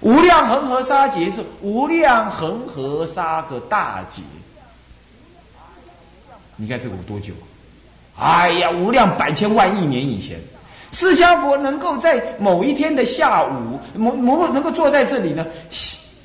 [0.00, 4.22] 无量恒河沙劫是无量恒河沙个大劫。
[6.56, 7.32] 你看这个有多久？
[8.16, 10.38] 哎呀，无量百千万亿年以前，
[10.92, 15.46] 释迦佛能够在某一天的下午，某某能够坐在这里呢，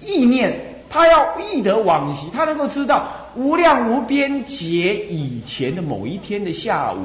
[0.02, 6.98] 意念他要忆得往昔，他能够知道无量无边劫以前的某一天的下午，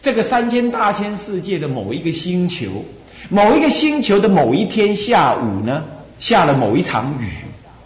[0.00, 2.84] 这个三千大千世界的某一个星球，
[3.28, 5.82] 某一个星球的某一天下午呢，
[6.18, 7.30] 下了某一场雨，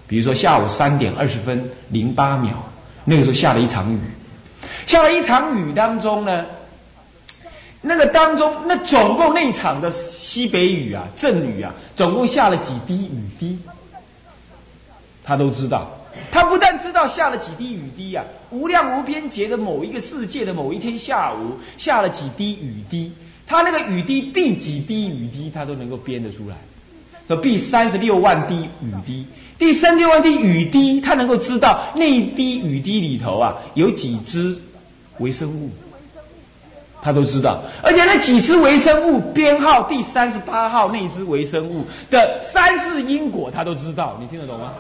[0.07, 2.53] 比如说下午三点二十分零八秒，
[3.05, 3.99] 那个时候下了一场雨。
[4.87, 6.45] 下了一场雨当中呢，
[7.87, 13.59] 那个当中那总共那场的西北雨啊，阵雨啊，总共下了几滴雨滴，
[15.23, 15.87] 他都知道。
[16.31, 23.13] 他不但知道下了几滴雨滴啊，无量无边劫的某一个世界的某一天下午下了几滴雨滴，
[23.47, 26.57] 他那个雨滴第几滴雨滴，他都能够编得出来。
[27.27, 29.27] 说第三十六万滴雨滴。
[29.57, 34.57] 第三十六万滴雨滴，他能够知道那一滴雨滴里头啊有几只
[35.19, 35.71] 微生物，
[37.05, 37.61] 他都知道。
[37.83, 44.17] 而且那几只微生物编号第三十八号那只微生物的三世因果，他都知道。
[44.19, 44.73] 你听得懂吗？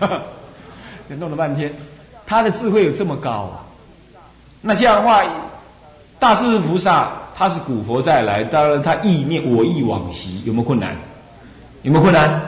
[1.08, 1.72] 这弄了半天，
[2.26, 3.62] 他的智慧有这么高啊？
[4.60, 5.22] 那这样的话，
[6.18, 10.96] 大势菩萨他是古佛再来，当然他意念我意往昔，有没有困难？
[11.82, 12.40] 有没有困难？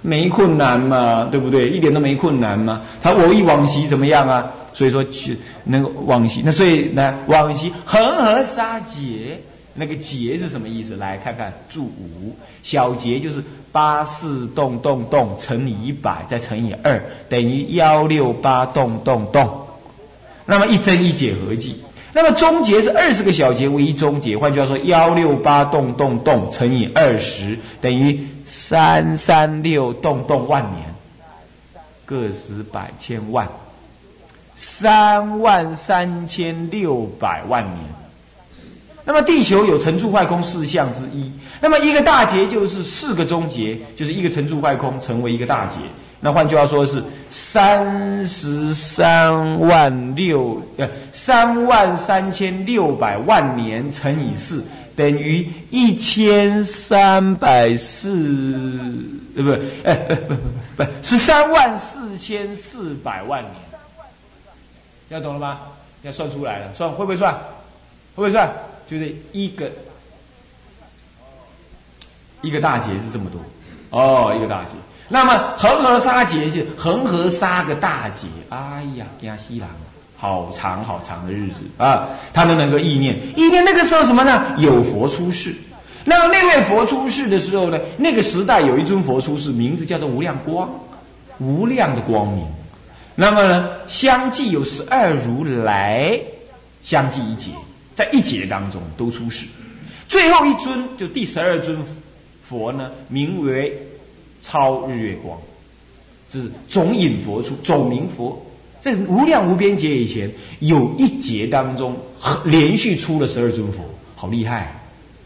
[0.00, 1.68] 没困难嘛，对不对？
[1.68, 2.82] 一点都没困难嘛。
[3.02, 4.46] 他我意往昔怎么样啊？
[4.72, 9.38] 所以说去那个往昔，那所以呢，往昔恒河沙劫，
[9.74, 10.96] 那个劫是什么意思？
[10.96, 19.66] 来看看注五，小劫就是八四洞洞洞乘以一百再乘以二，等于幺六八洞洞洞。
[20.46, 28.18] 那么一增一减合计，那么终结是二十个小节为一终结，换句话说，幺六八洞洞洞乘以二十等于。
[28.50, 30.94] 三三六洞洞万年，
[32.06, 33.46] 个十百千万，
[34.58, 37.76] 三万三千六百万年。
[39.04, 45.76] 那么地球有成住坏空四象之一，那么一个大劫就是四个终结，就是一个成住坏空成为一个大劫。
[46.20, 54.64] 那换句话说是三十三万六呃三万三千六百万年乘以四。
[54.96, 58.10] 等于一千三百四，
[59.36, 59.52] 呃不，
[59.84, 63.52] 哎不不不不，十三万四千四百万年，
[65.08, 65.60] 要懂了吗？
[66.02, 67.32] 要算出来了，算会不会算？
[67.34, 67.40] 会
[68.16, 68.48] 不会算？
[68.88, 69.70] 就是一个
[72.42, 73.40] 一个大劫是这么多，
[73.90, 74.70] 哦，一个大劫。
[75.08, 79.66] 那么恒河沙劫是恒河沙个大劫，哎呀，惊死人！
[80.16, 82.08] 好长好长的日子啊！
[82.34, 84.54] 他都能够意念，意念那个时候什么呢？
[84.58, 85.54] 有佛出世。
[86.04, 87.78] 那么那位佛出世的时候呢？
[87.96, 90.68] 那个时代有一尊佛出世，名字叫做无量光，
[91.38, 92.46] 无量的光明。
[93.20, 96.16] 那么呢，相继有十二如来，
[96.84, 97.50] 相继一劫，
[97.92, 99.44] 在一劫当中都出世。
[100.06, 101.76] 最后一尊就第十二尊
[102.48, 103.76] 佛呢，名为
[104.40, 105.36] 超日月光，
[106.30, 108.40] 这是总引佛出，总名佛。
[108.80, 111.96] 在无量无边劫以前，有一劫当中
[112.44, 113.82] 连续出了十二尊佛，
[114.14, 114.80] 好厉害，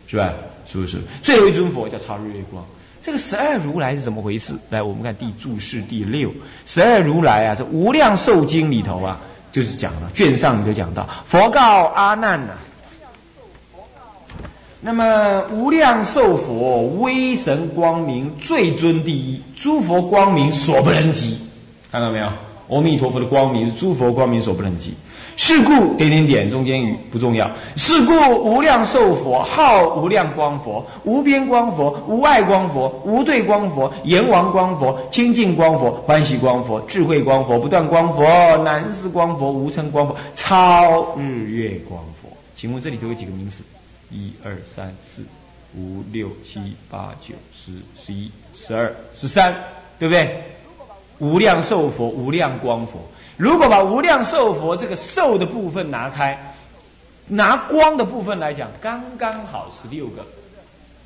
[0.09, 0.33] 是吧？
[0.67, 0.97] 是不是？
[1.23, 2.65] 最后一尊佛叫超日月光。
[3.03, 4.55] 这个十二如来是怎么回事？
[4.71, 6.31] 来，我们看第注释第六，
[6.65, 9.19] 十二如来啊，这无量寿经里头啊，
[9.51, 12.53] 就是讲了卷上就讲到，佛告阿难呐，
[14.81, 21.39] 那么无量寿佛威神光明最尊第一，诸佛光明所不能及，
[21.91, 22.29] 看到没有？
[22.73, 24.95] 阿弥陀佛的光明是诸佛光明所不能及，
[25.37, 27.51] 是故点点点中间语不重要。
[27.77, 38.25] 是故无量寿佛号无量光佛、无边光佛、无碍光佛、无对光佛、阎王光佛、清净光佛、欢喜光佛、智慧光佛、不断光佛、
[38.65, 42.31] 南师光佛、无称光佛、超日月光佛。
[42.57, 43.63] 请问这里头有几个名词？
[44.11, 45.23] 一二三四
[45.77, 49.55] 五六七八九十十一十二十三，
[49.99, 50.43] 对不对？
[51.23, 52.95] 无量寿佛，无量光佛。
[53.37, 56.37] 如果把无量寿佛这个寿的部分拿开，
[57.29, 60.27] 拿光的部分来讲，刚刚好十六个，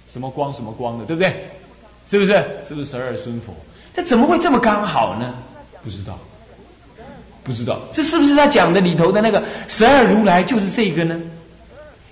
[0.08, 1.46] 什么光什么光的，对不对？
[2.08, 2.32] 是不是？
[2.66, 3.52] 是不是十二尊佛？
[3.94, 5.34] 这怎么会这么刚好呢？
[5.84, 6.18] 不知道，
[7.44, 7.78] 不知道。
[7.92, 11.20] 这是不是他讲的里头的那个十二如来就是这个呢？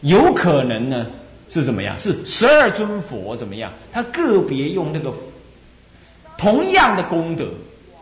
[0.02, 1.06] 有可能呢，
[1.48, 1.98] 是怎么样？
[1.98, 3.72] 是十二尊佛怎么样？
[3.90, 5.10] 他个别用那个
[6.36, 7.46] 同样的功德。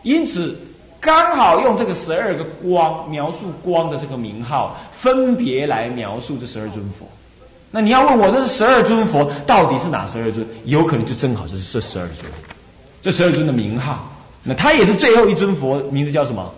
[0.03, 0.55] 因此，
[0.99, 7.07] 刚好用这个十二个光描述光的这个名号，分别来描述这十二尊佛。
[7.71, 10.45] 那你要问我，这是十二尊佛到底是哪十二尊？
[10.65, 12.31] 有可能就正好是这十二尊。
[13.01, 14.09] 这十二尊的名号。
[14.43, 16.53] 那他也是最后一尊佛，名字叫什么？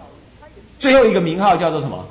[0.79, 2.03] 最后一个名号叫做什么？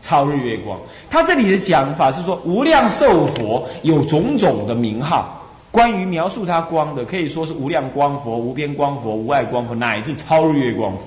[0.00, 0.78] 超日月光。
[1.10, 5.41] 他这里的讲法是说，无量寿佛有种种的名号。
[5.72, 11.06] 关于描述他光的，可以说是无量光佛、无边光佛、无碍光佛，乃至超日月光佛。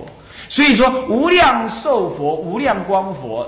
[0.49, 3.47] 所以说，无量寿佛、无量光佛，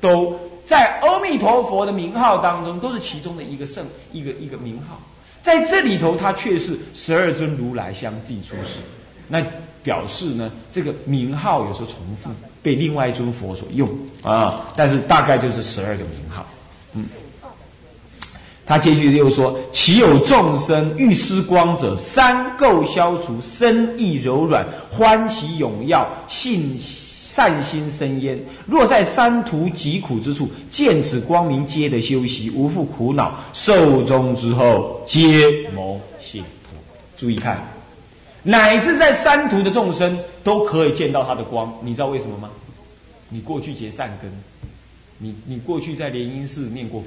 [0.00, 4.98] 都在阿弥陀佛的名号当中，都是其中的一个圣一个一个名号。
[5.42, 8.80] 在这里头，它却是十二尊如来相继出世，
[9.28, 9.44] 那
[9.82, 12.30] 表示呢，这个名号有时候重复，
[12.62, 13.88] 被另外一尊佛所用
[14.22, 14.66] 啊。
[14.74, 16.46] 但是大概就是十二个名号，
[16.94, 17.04] 嗯。
[18.66, 28.36] 他接续又说：“岂有众生欲失光者，三垢消除，身意柔软，欢喜踊跃，信善心生焉。
[28.66, 33.38] 若在三途疾苦之处，见此光明，皆得修习，无复苦恼。
[33.52, 36.76] 寿终之后，皆谋解脱。
[37.16, 37.62] 注意看，
[38.42, 41.72] 乃至在三途的众生都可以见到他的光。
[41.82, 42.50] 你知道为什么吗？
[43.28, 44.28] 你过去结善根，
[45.18, 47.06] 你你过去在莲因寺念过佛。”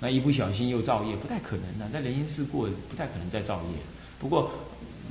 [0.00, 1.88] 那一不小心又造业，不太可能的。
[1.92, 3.78] 在人因寺过，不太可能再造业。
[4.18, 4.50] 不过，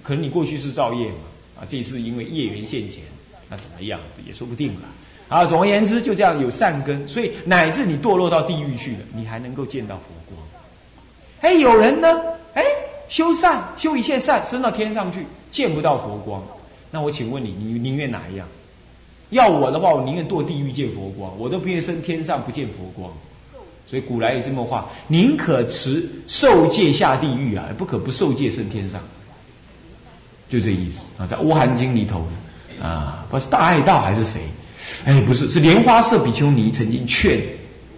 [0.03, 1.15] 可能你过去是造业嘛？
[1.61, 3.03] 啊，这次因为业缘现前，
[3.49, 4.81] 那怎么样也说不定了。
[5.29, 10.39] 啊，总而言之，就这样有善根，所以乃至你堕落到地狱去了，你还能够见到佛光。
[11.41, 12.21] 哎，有人呢，
[12.53, 12.63] 哎，
[13.09, 16.43] 修善，修一切善，升到天上去，见不到佛光。
[16.91, 18.47] 那我请问你，你宁愿哪一样？
[19.29, 23.11] 要我的话，我宁愿堕地狱见佛光，我都不愿升天上不见佛光。
[23.93, 28.99] 所以古来有这么话：宁可持受戒下地狱啊，不可不受戒升天上。
[30.49, 32.27] 就这意思啊，在《乌含经》里头
[32.81, 34.41] 啊，不是大爱道还是谁？
[35.05, 37.39] 哎，不是，是莲花色比丘尼曾经劝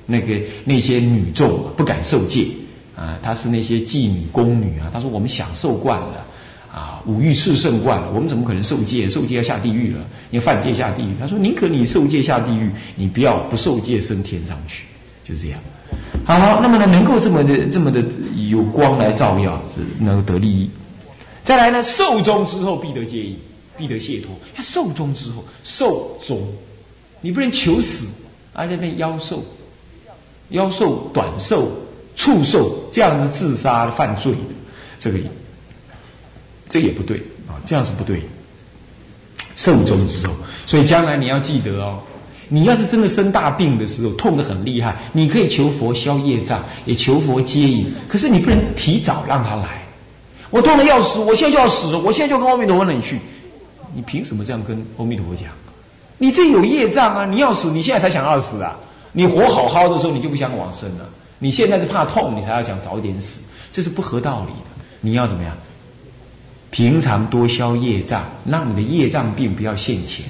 [0.06, 2.46] 那个那些女众不敢受戒
[2.94, 3.18] 啊。
[3.24, 6.26] 她是那些妓女宫女啊，她说我们享受惯了
[6.74, 9.10] 啊，五欲炽盛惯了，我们怎么可能受戒？
[9.10, 11.14] 受戒要下地狱了，因为犯戒下地狱。
[11.22, 14.84] 他说宁可你受戒下地狱，你不要不受戒升天上去，
[15.24, 15.60] 就这样。
[16.26, 18.04] 好，那么呢，能够这么的、这么的
[18.50, 20.70] 有光来照耀，是能够得利益。
[21.44, 23.38] 再来呢，寿终之后必得戒意，
[23.78, 24.32] 必得解脱。
[24.56, 26.42] 他寿终之后，寿终，
[27.22, 28.08] 你不能求死，
[28.54, 29.46] 而且那夭寿、
[30.52, 31.72] 夭寿、短寿、
[32.16, 34.34] 畜寿这样子自杀犯罪，
[35.00, 35.20] 这个，
[36.68, 38.22] 这也不对啊，这样是不对。
[39.56, 40.34] 寿终之后，
[40.66, 42.00] 所以将来你要记得哦。
[42.48, 47.92] 你要是真的生大病的时候，痛得很厉害，你可以求佛消业障，也求佛接引。
[48.08, 49.84] 可是你不能提早让他来。
[50.52, 53.20] 我痛得要死，我现在就要死，我现在就跟阿弥陀佛那里去。
[53.94, 55.50] 你凭什么这样跟阿弥陀佛讲？
[56.18, 57.26] 你这有业障啊！
[57.26, 58.78] 你要死，你现在才想要死啊！
[59.12, 61.10] 你活好好的时候，你就不想往生了。
[61.40, 63.42] 你现在是怕痛，你才要讲早点死，
[63.74, 64.86] 这是不合道理的。
[65.02, 65.54] 你要怎么样？
[66.70, 70.26] 平常多消业障，让你的业障病不要现前。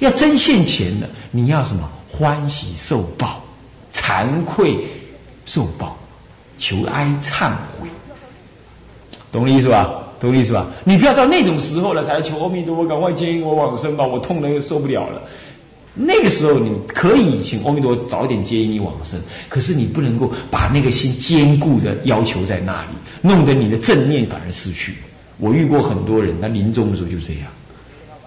[0.00, 1.88] 要真现钱的，你要什么？
[2.10, 3.40] 欢喜受报，
[3.92, 4.78] 惭愧
[5.46, 5.96] 受报，
[6.58, 7.86] 求哀忏悔，
[9.30, 9.88] 懂我意思吧？
[10.18, 10.66] 懂我意思吧？
[10.82, 15.22] 你不要到那种时候了，才求阿弥陀佛赶快接引我往生吧，我痛的又受不了了。
[15.94, 22.88] 那个时候你可以请阿弥陀早点接引你往生，可是你不能够把那个心坚固的要求在那里，
[23.20, 24.94] 弄得你的正念反而失去。
[25.36, 27.44] 我遇过很多人，他临终的时候就这样。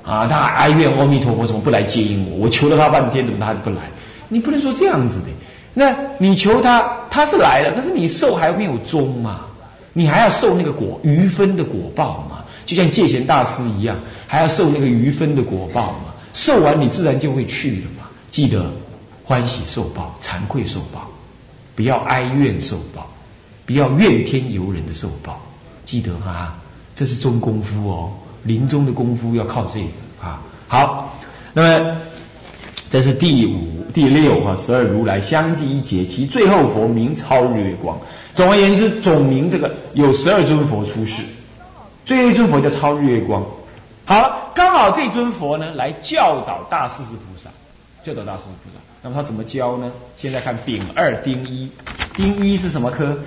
[0.03, 2.45] 啊，他哀怨阿弥陀佛怎么不来接引我？
[2.45, 3.81] 我求了他半天，怎么他不来？
[4.29, 5.25] 你不能说这样子的。
[5.73, 9.41] 那你求他，他是来了，可是你受还没有终嘛？
[9.93, 12.43] 你还要受那个果余分的果报嘛？
[12.65, 16.13] 就像戒贤大师一样，还要受那个余分的果报嘛？
[16.33, 18.07] 受完你自然就会去了嘛？
[18.29, 18.65] 记得
[19.23, 21.07] 欢喜受报，惭愧受报，
[21.75, 23.09] 不要哀怨受报，
[23.65, 25.39] 不要怨天尤人的受报。
[25.85, 26.57] 记得啊，
[26.95, 28.11] 这是中功夫哦。
[28.43, 29.87] 临终的功夫要靠这个
[30.21, 30.41] 啊！
[30.67, 31.17] 好，
[31.53, 31.97] 那么
[32.89, 37.97] 这是第五、第六啊，十二如来相继一劫，其最后佛名超日月光。
[38.35, 41.23] 总而言之，总名这个有十二尊佛出世，
[42.05, 43.43] 最后一尊佛叫超日月光。
[44.05, 47.49] 好了，刚好这尊佛呢来教导大势至菩萨，
[48.03, 48.81] 教导大势至菩萨。
[49.03, 49.91] 那么他怎么教呢？
[50.17, 51.69] 现在看丙二丁一，
[52.15, 53.17] 丁一是什么科？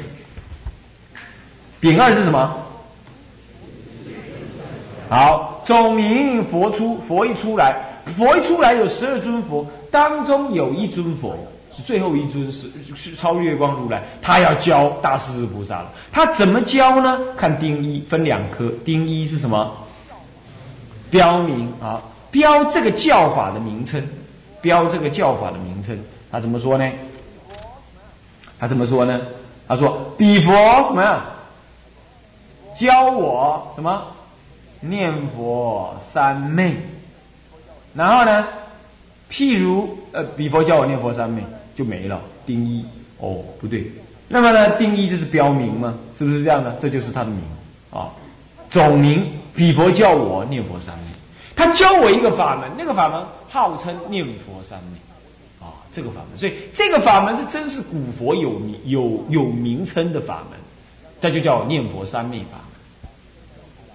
[1.80, 2.56] 丙二是什么？
[5.14, 7.76] 好，总名佛出，佛一出来，
[8.16, 11.36] 佛一出来有十二尊佛，当中有一尊佛
[11.72, 15.92] 是最后一尊，是是超越光如来，他要教大势至菩萨了。
[16.10, 17.16] 他怎么教呢？
[17.36, 19.72] 看丁一分两科，丁一是什么？
[21.12, 22.02] 标明啊，
[22.32, 24.04] 标这个教法的名称，
[24.60, 25.96] 标这个教法的名称，
[26.32, 26.90] 他怎么说呢？
[28.58, 29.20] 他怎么说呢？
[29.68, 30.52] 他说：“比佛
[30.88, 31.24] 什么呀？
[32.76, 34.02] 教我什么？”
[34.88, 36.76] 念佛三昧。
[37.94, 38.46] 然后呢，
[39.30, 41.42] 譬如呃，比佛教我念佛三昧
[41.76, 42.84] 就没了，定义
[43.18, 43.90] 哦，不对。
[44.26, 46.76] 那么呢，定义就是标明嘛，是不是这样的？
[46.80, 47.38] 这就是他的名
[47.90, 48.10] 啊，
[48.70, 49.24] 总名
[49.54, 51.04] 比佛教我念佛三昧。
[51.54, 54.98] 他教我一个法门，那个法门号称念佛三昧
[55.64, 55.70] 啊。
[55.92, 60.58] 这个法门，所以这个法门是真是古佛有名有有名称的法门，
[61.20, 62.58] 这就叫念佛三昧法。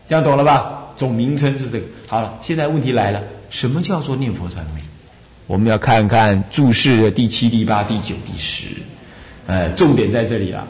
[0.09, 0.87] 这样懂了吧？
[0.97, 1.85] 总名称是这个。
[2.07, 4.81] 好了，现在问题来了，什么叫做念佛三昧？
[5.45, 8.65] 我们要看看注释的第七、第八、第九、第十，
[9.45, 10.67] 呃，重点在这里了，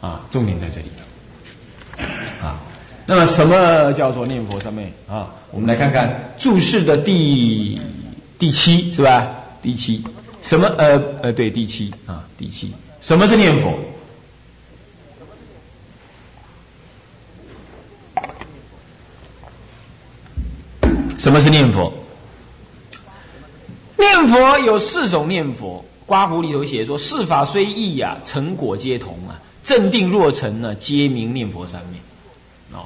[0.00, 2.04] 啊，重点在这里了，
[2.44, 2.60] 啊，
[3.06, 5.30] 那么什么叫做念佛三昧啊？
[5.52, 7.80] 我们来看看注释的第
[8.40, 9.24] 第七是吧？
[9.62, 10.02] 第七。
[10.42, 10.68] 什么？
[10.76, 13.72] 呃呃，对，第七啊，第七，什么是念佛？
[21.24, 21.90] 什么是念佛？
[23.96, 29.40] 念佛有四种念佛，刮胡里头写说：事法虽异呀，成果皆同啊。
[29.64, 31.96] 正定若成呢，皆名念佛三昧。
[32.76, 32.84] 哦，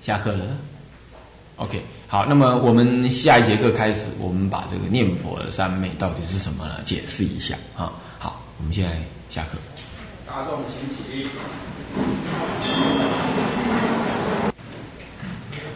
[0.00, 0.44] 下课了。
[1.56, 1.82] OK。
[2.06, 6.76] 好，那么我们下一节课开始，我们把这个念佛的三昧到底是什么呢？
[6.84, 7.92] 解释一下啊。
[8.20, 8.96] 好，我们现在
[9.28, 9.58] 下课。
[10.24, 11.26] 大众请起立。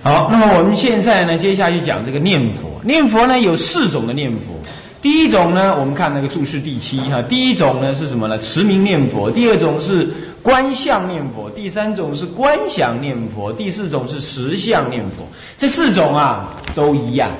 [0.02, 2.80] 好，那么我们现在呢，接下去讲这个念佛。
[2.84, 4.58] 念佛呢有四种的念佛。
[5.02, 7.22] 第一种呢，我们看那个注释第七哈。
[7.22, 8.38] 第一种呢是什么呢？
[8.38, 9.30] 持名念佛。
[9.30, 10.08] 第二种是。
[10.42, 15.28] 观相念佛，第三种是观想念佛，第四种是实相念佛。
[15.58, 17.30] 这四种啊都一样，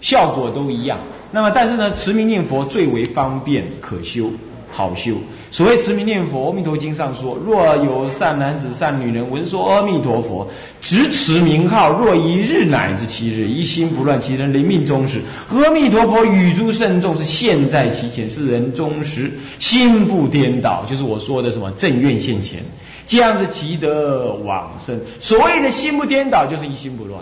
[0.00, 0.98] 效果都一样。
[1.30, 4.32] 那么但是呢，持名念佛最为方便可修，
[4.72, 5.12] 好修。
[5.52, 10.48] 所谓持名念佛，《阿弥陀经》上说：若有善男子、善女人闻说阿弥陀佛，
[10.80, 19.28] 执持名号，若一日乃至七日，一心不乱，其人临命终时，阿弥陀佛与诸圣众是现在其前，是人终时
[19.58, 22.60] 心不颠倒，就是我说的什么正愿现前，
[23.04, 24.96] 这样子即得往生。
[25.18, 27.20] 所谓的心不颠倒，就是一心不乱。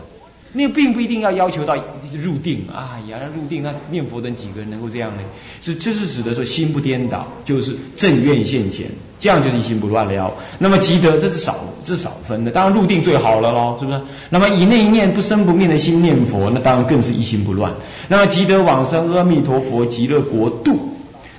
[0.53, 1.76] 那并不一定要要求到
[2.22, 5.22] 入定啊，呀，入定那念佛的几个人能够这样呢？
[5.61, 8.86] 是就是指的说心不颠倒，就是正愿现前，
[9.20, 10.32] 这样就是一心不乱了。
[10.59, 12.51] 那么积德这是少，这是少分的。
[12.51, 14.01] 当然入定最好了喽，是不是？
[14.30, 17.70] 那么以那一念不生不灭的心念佛，那当然更是一心不乱。
[18.09, 20.78] 那么积德往生阿弥陀佛极乐国度。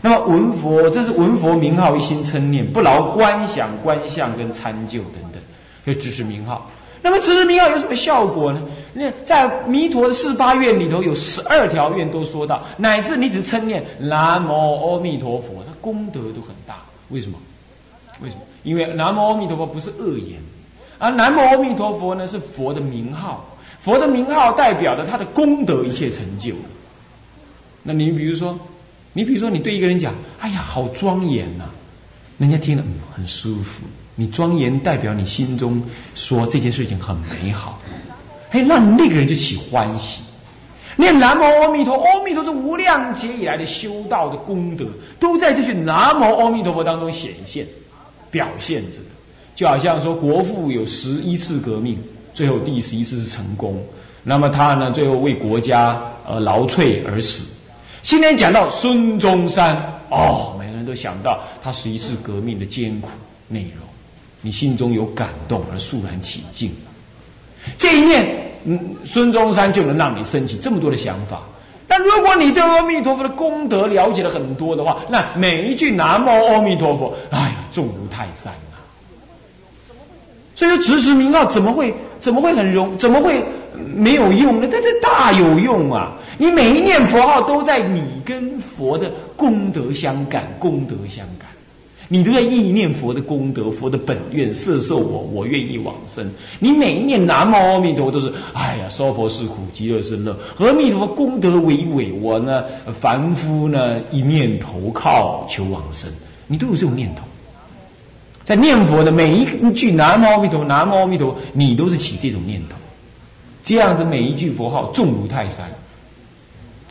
[0.01, 5.41] 那么闻佛，这是闻佛名号一心称念，不劳观想观相跟参就等等，
[5.85, 6.69] 就只是名号。
[7.01, 8.61] 那么只是名号有什么效果呢？
[8.93, 16.77] 那在弥陀的四八愿里头有十二条愿都说到，乃至你只称念南无阿弥陀佛，他功德都很大。
[17.09, 17.37] 为什么？
[18.21, 18.41] 为什么？
[18.63, 20.39] 因为南无阿弥陀佛不是恶言，
[20.97, 26.53] 而南无阿弥陀佛呢是佛的名号，佛的名号代表了他的功德一切成就。
[27.83, 28.59] 那你比如说，
[29.13, 31.65] 你比如说你对一个人讲，哎呀，好庄严呐，
[32.37, 33.83] 人家听了嗯很舒服。
[34.15, 35.81] 你庄严代表你心中
[36.13, 37.79] 说这件事情很美好。
[38.51, 40.21] 哎，那那个人就起欢喜，
[40.95, 44.85] 念南无阿弥陀，阿弥陀是无量劫以来的修道的功德，
[45.19, 47.65] 都在这句南无阿弥陀佛当中显现、
[48.31, 48.97] 表现着。
[49.55, 51.97] 就好像说，国父有十一次革命，
[52.33, 53.79] 最后第十一次是成功，
[54.23, 57.45] 那么他呢，最后为国家而劳瘁而死。
[58.01, 59.75] 今天讲到孙中山，
[60.09, 63.09] 哦，每个人都想到他十一次革命的艰苦
[63.47, 63.85] 内容，
[64.41, 66.71] 你心中有感动而肃然起敬。
[67.77, 68.27] 这一念，
[68.65, 71.39] 嗯，孙中山就能让你升起这么多的想法。
[71.87, 78.77] 那如果你对阿弥陀佛的功德了解了很多的话，那每一句南无阿弥陀佛，哎呀，重如泰山啊！
[80.55, 83.43] 所以说，持持名号怎么会怎么会很容，怎么会
[83.95, 84.67] 没有用呢？
[84.67, 86.11] 这这大有用啊！
[86.37, 91.48] 你每一念佛号都在你跟佛的功德相感，功德相感。
[92.11, 96.27] 你都在意念佛的功德，佛的本愿，摄受我，我愿意往生。
[96.57, 100.35] 你每一念南无阿弥陀佛，都是哎呀，娑婆是苦，极乐是乐。
[100.57, 102.63] 阿弥陀佛功德为伟，我呢
[102.99, 106.09] 凡夫呢一念投靠求往生，
[106.47, 107.21] 你都有这种念头。
[108.43, 112.75] 在念佛的每一句南无阿弥陀，南无阿弥陀，你都是起这种念头。
[113.63, 115.69] 这样子每一句佛号重如泰山，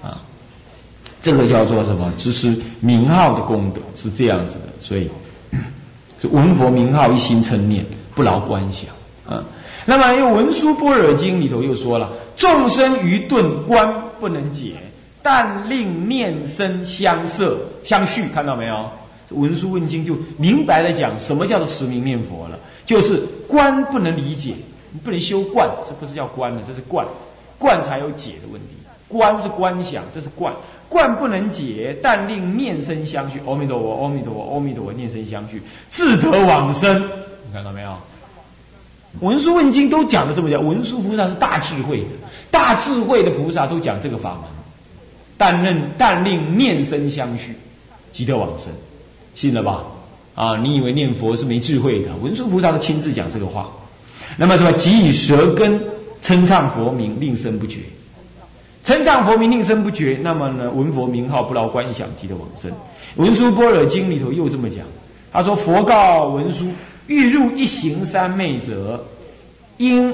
[0.01, 0.23] 啊，
[1.21, 2.13] 这个叫做什么？
[2.17, 4.68] 只是名号的功德是这样子的。
[4.89, 5.11] 所以，
[6.19, 7.85] 是闻佛名号一心称念，
[8.15, 8.89] 不劳观想
[9.29, 9.45] 啊。
[9.85, 14.77] 那么又《文殊般若经》里头又说了：众生愚钝观不能解，
[15.23, 18.25] 但令念生相摄相续。
[18.33, 18.75] 看到没有？
[19.35, 24.55] 《文殊问经》就明白的讲什么叫做持名念佛了，就是观不能理解，
[24.91, 27.07] 你不能修观，这不是叫观了，这是观，
[27.59, 28.69] 观才有解的问题。
[29.07, 30.53] 观是观想，这是观，
[30.89, 33.41] 观不能解，但令念声相续。
[33.47, 37.01] 阿弥陀佛，阿弥陀佛，阿弥陀佛，念声相续，自得往生。
[37.47, 37.95] 你看到没有？
[39.21, 42.09] 文殊问经都讲的这么讲，文殊菩萨是大智慧的，
[42.51, 44.43] 大智慧的菩萨都讲这个法门，
[45.37, 47.55] 但令但令念声相续，
[48.13, 48.73] 即得往生，
[49.35, 49.83] 信了吧？
[50.35, 52.15] 啊，你以为念佛是没智慧的？
[52.23, 53.69] 文殊菩萨都亲自讲这个话。
[54.37, 54.71] 那么什么？
[54.73, 55.81] 即以舌根
[56.23, 57.81] 称唱佛名，令声不绝。
[58.89, 60.19] 称唱佛名，令声不绝。
[60.23, 62.73] 那么呢，闻佛名号，不劳观想，即得往生。
[63.17, 64.79] 文殊般若经里头又这么讲，
[65.31, 66.65] 他说：佛告文殊。
[67.07, 69.03] 欲入一行三昧者，
[69.77, 70.11] 应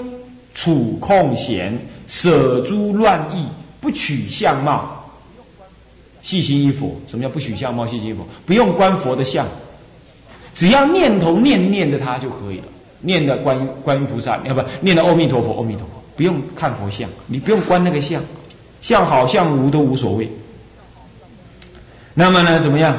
[0.54, 3.46] 处空闲，舍诸乱意，
[3.80, 5.08] 不取相貌，
[6.20, 6.96] 细心依佛。
[7.08, 8.26] 什么叫不取相貌，细心依佛？
[8.44, 9.46] 不用观佛的相，
[10.52, 12.64] 只要念头念念着他就可以了。
[13.00, 18.22] 念的观观音菩萨，要不念的阿弥陀佛，阿弥陀佛，不用看佛像，你不用观那个相，
[18.84, 20.30] 相好像无都无所谓。
[22.12, 22.94] 那么呢，怎么样？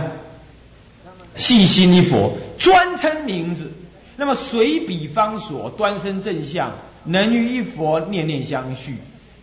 [1.35, 3.71] 细心一佛，专称名字。
[4.15, 6.71] 那么随彼方所端身正相，
[7.03, 8.95] 能于一佛念念相续，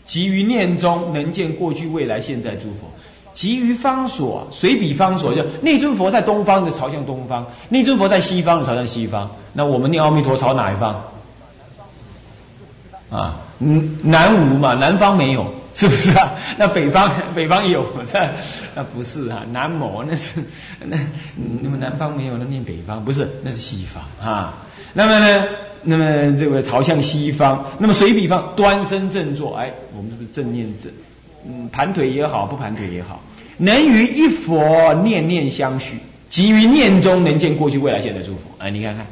[0.04, 2.90] 即于念中能见过去未来现在诸佛。
[3.34, 9.30] 即于方所随彼方所，就那尊佛在东方的朝向东方，那尊佛在西方的朝向西方。
[9.52, 11.04] 那我们念阿弥陀朝哪一方？
[13.10, 16.32] 啊，嗯，南无嘛，南方没有， 是不是啊？
[16.58, 18.28] 那北方北方有，是吧
[18.74, 19.44] 那不是啊？
[19.52, 20.42] 南无那是
[20.84, 20.96] 那
[21.62, 23.28] 那么南方没有，那念北方不是？
[23.42, 24.54] 那是西方啊。
[24.92, 25.44] 那么呢？
[25.84, 26.04] 那么
[26.38, 30.92] 这个朝向西方，那么随比方端身正坐，哎，我们这个正念正，
[31.44, 33.20] 嗯，盘腿也好，不盘腿也好，
[33.56, 35.96] 能与一佛念念相续，
[36.28, 38.42] 即于念中能见过去、未来、现在诸佛。
[38.58, 39.04] 哎，你看看，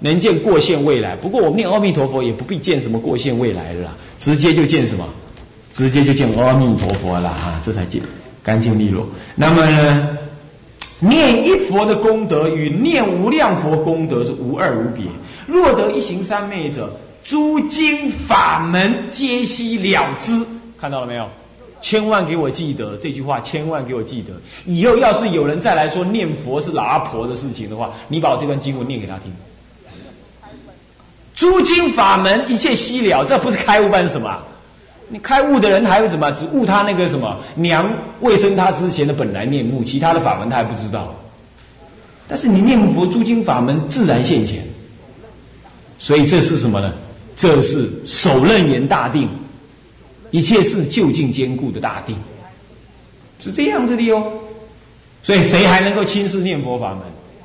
[0.00, 1.14] 能见过现未来。
[1.14, 5.08] 不过我们念阿弥陀佛也不必见什么过现未来了，直接就见什么？
[5.72, 8.02] 直接就见阿弥陀佛了哈，这才见
[8.42, 9.06] 干净利落。
[9.36, 10.18] 那么呢？
[11.02, 15.06] 念一佛的功德与念无量佛功德是无二无别。
[15.46, 16.94] 若得一行三昧者，
[17.24, 20.44] 诸经法门皆悉了之。
[20.78, 21.26] 看到了没有？
[21.80, 24.34] 千万给我记得这句话，千万给我记得。
[24.66, 29.32] 以后要是有人再来说念佛是老阿婆的事情的话，你把我这段经文念给他听。
[31.40, 34.38] 诸经法门一切悉了，这不是开悟般是什么？
[35.08, 36.30] 你开悟的人还有什么？
[36.32, 41.14] 只悟他那个什么娘未生他之前的本来面目，其他的法门他还不知道。
[42.28, 44.62] 但是你念佛诸经法门自然现前，
[45.98, 46.92] 所以这是什么呢？
[47.34, 49.26] 这是首楞严大定，
[50.30, 52.14] 一切是就近坚固的大定，
[53.40, 54.22] 是这样子的哟。
[55.22, 56.94] 所以谁还能够轻视念佛法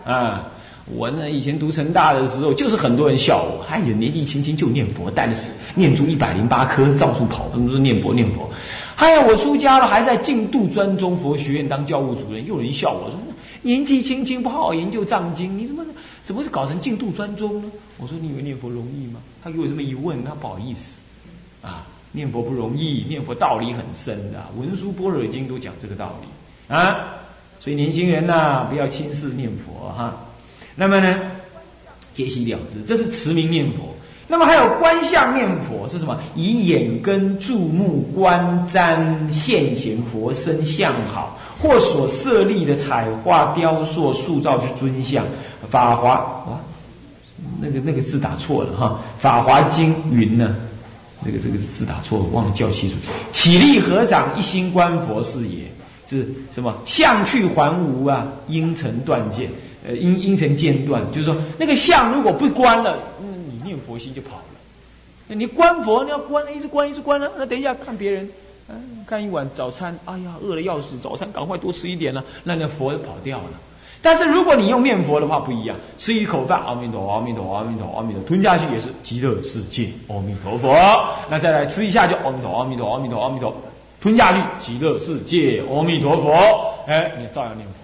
[0.05, 0.45] 门啊？
[0.85, 8.47] 我呢，以前读成大的时候，就是很多人笑我，哎呀，年纪轻轻就念佛，但是念出一百零八颗，到处跑，他们说念佛念佛。
[8.95, 13.19] 哎呀，我出家了，还在净度专宗佛学院当教务主任，又有人笑我说，
[13.63, 15.83] 年纪轻轻不好好研究藏经，你怎么
[16.23, 17.71] 怎么会搞成净度专宗呢？
[17.97, 19.19] 我说你以为念佛容易吗？
[19.43, 20.99] 他给我这么一问，那不好意思
[21.63, 27.15] 啊，念佛不容易，念佛道理很深的，文殊般若经都讲这个道理啊。
[27.59, 30.15] 所以年轻人呐，不要轻视念佛哈。
[30.75, 31.17] 那么呢，
[32.13, 33.95] 皆悉了之，这是持名念佛。
[34.27, 36.19] 那么还有观相念佛是什么？
[36.35, 38.97] 以眼根注目观瞻
[39.31, 45.23] 现前佛身相好，或所设立的彩画雕塑塑造之尊像。
[45.69, 46.59] 法华啊，
[47.61, 48.99] 那个那个字打错了哈。
[49.19, 50.55] 法华经云呢，
[51.23, 52.95] 那个这个字打错了，忘了叫清楚。
[53.31, 55.71] 起立合掌一心观佛是也，
[56.09, 56.75] 是什么？
[56.83, 59.47] 相去还无啊，因尘断见。
[59.87, 64.43] 呃，因因成间断，就是说那个相如果不关了，那你念佛心就跑了。
[65.27, 67.31] 那你观佛，你要观，一直观，一直观了。
[67.37, 68.29] 那等一下看别人，
[68.69, 73.51] 嗯，看一碗早餐，哎呀，饿的要死，早餐赶快多吃一点了，那那佛就跑掉了。
[74.01, 80.75] 但是如果你用念佛的话，不一样，吃一口饭，阿弥陀，阿弥陀，阿弥陀，阿弥陀，吞下去也是极乐世界，阿弥陀佛。
[81.27, 83.55] 那再来吃一下就阿弥陀，阿弥陀，阿弥陀，阿弥陀，
[83.99, 86.31] 吞下去极乐世界，阿弥陀佛。
[86.85, 87.74] 哎，你照样念佛。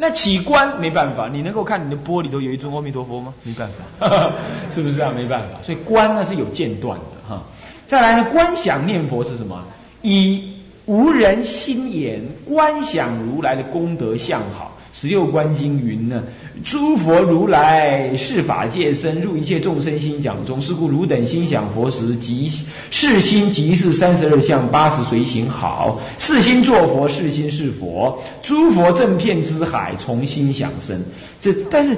[0.00, 3.34] 那起观没办法，你能够看你的玻璃都有一尊阿弥陀佛吗？
[3.42, 3.68] 没办
[3.98, 4.32] 法，
[4.70, 5.12] 是不是啊？
[5.14, 7.42] 没办法，所以观呢是有间断的哈。
[7.86, 9.60] 再来呢，观想念佛是什么？
[10.02, 10.54] 以
[10.86, 14.77] 无人心眼观想如来的功德相好。
[15.00, 16.24] 十六观经云呢，
[16.64, 20.60] 诸佛如来是法界身，入一切众生心讲中。
[20.60, 22.50] 是故汝等心想佛时，即
[22.90, 26.00] 是心即是三十二相八十随行好。
[26.18, 28.20] 是心作佛，是心是佛。
[28.42, 31.00] 诸佛正片之海，从心想生。
[31.40, 31.96] 这但是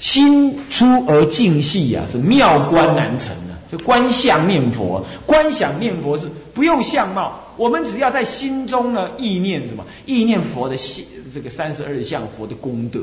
[0.00, 3.54] 心出而境细呀，是妙观难成啊。
[3.70, 9.84] 这观相念佛，观想念佛是不用相貌，我们只要在心中呢意念什么？
[10.06, 13.00] 意念佛的心，这个三十二相佛的功德，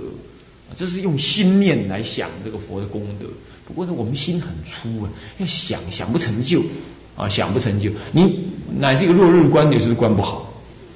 [0.76, 3.26] 这是用心念来想这个佛的功德。
[3.66, 6.62] 不过呢，我们心很粗啊，要想想不成就
[7.16, 8.40] 啊，想不成就，你
[8.80, 10.46] 乃至一个落日观，有时候观不好。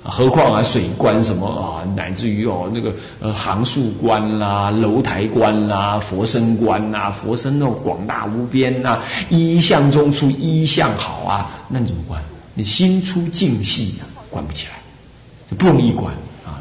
[0.05, 12.21] 何况啊，水观什么啊，乃至于哦，那个呃，行树观啦、楼台观啦、佛身观呐，佛身那种广大无边呐，一相中出一相好啊，那你怎么观？
[12.53, 14.73] 你心出静细呀，观不起来，
[15.49, 16.13] 就不容易观。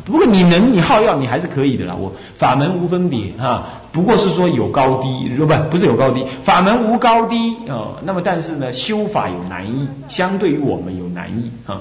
[0.05, 1.95] 不过你能，你好药，你还是可以的啦。
[1.95, 7.95] 我法门无分别啊，不过是说有高低，说不不是有高低，法门无高低啊。
[8.03, 11.81] 那么但是呢，修法有难易，相对于我们有难易啊。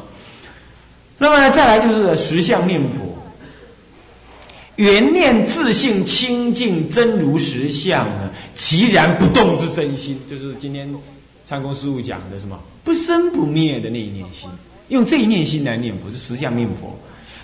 [1.18, 3.18] 那么，再来就是实相念佛，
[4.76, 10.92] 原念自性清净真如实相呢，其然不动之真心，就是今天
[11.46, 14.50] 参公师傅讲的什么不生不灭的那一念心，
[14.90, 16.96] 用这一念心来念佛是实相念佛。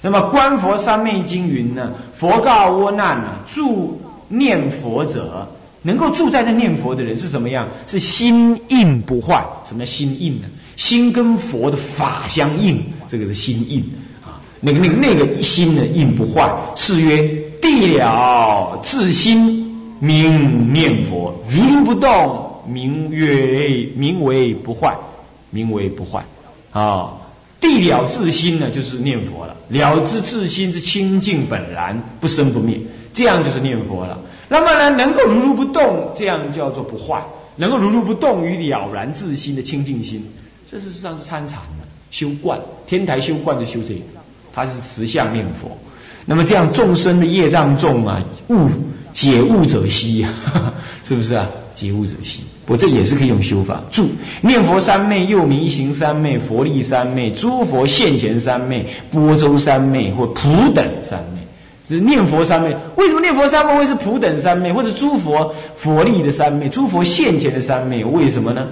[0.02, 5.48] 那么观佛三昧经云呢，佛告阿难呢，住念佛者，
[5.82, 7.68] 能够住在那念佛的人是什么样？
[7.88, 9.44] 是心印不坏。
[9.68, 10.48] 什么叫心印呢？
[10.76, 12.84] 心跟佛的法相应。
[13.10, 13.80] 这个是心印
[14.24, 17.24] 啊，那个那个那个心呢印不坏，是曰
[17.62, 24.96] 地了自心名念佛，如如不动，名曰名为不坏，
[25.50, 26.24] 名为不坏
[26.72, 27.14] 啊。
[27.60, 32.80] 地了自心呢，就是念佛了，了知自心之清净本然，不生不灭，
[33.12, 34.20] 这样就是念佛了。
[34.48, 37.22] 那么呢，能够如如不动，这样叫做不坏；
[37.56, 40.24] 能够如如不动于了然自心的清净心，
[40.70, 41.88] 这事实上是参禅的。
[42.10, 44.02] 修观，天台修观就修这个，
[44.54, 45.78] 他是持相念佛。
[46.26, 48.70] 那么这样众生的业障重啊，悟
[49.18, 50.24] 解悟者稀，
[51.04, 51.50] 是不是啊？
[51.74, 53.82] 解悟者稀，我这也是可以用修法。
[53.90, 54.08] 注
[54.42, 61.42] 念佛三昧，又名行三昧、佛力三昧、诸佛现前三昧、波州三昧或普等三昧。
[61.90, 68.06] 是念佛三昧，为什么念佛三昧会是普等三昧，或者诸佛佛力的三昧、诸佛现前的三昧？
[68.06, 68.68] 为什么呢？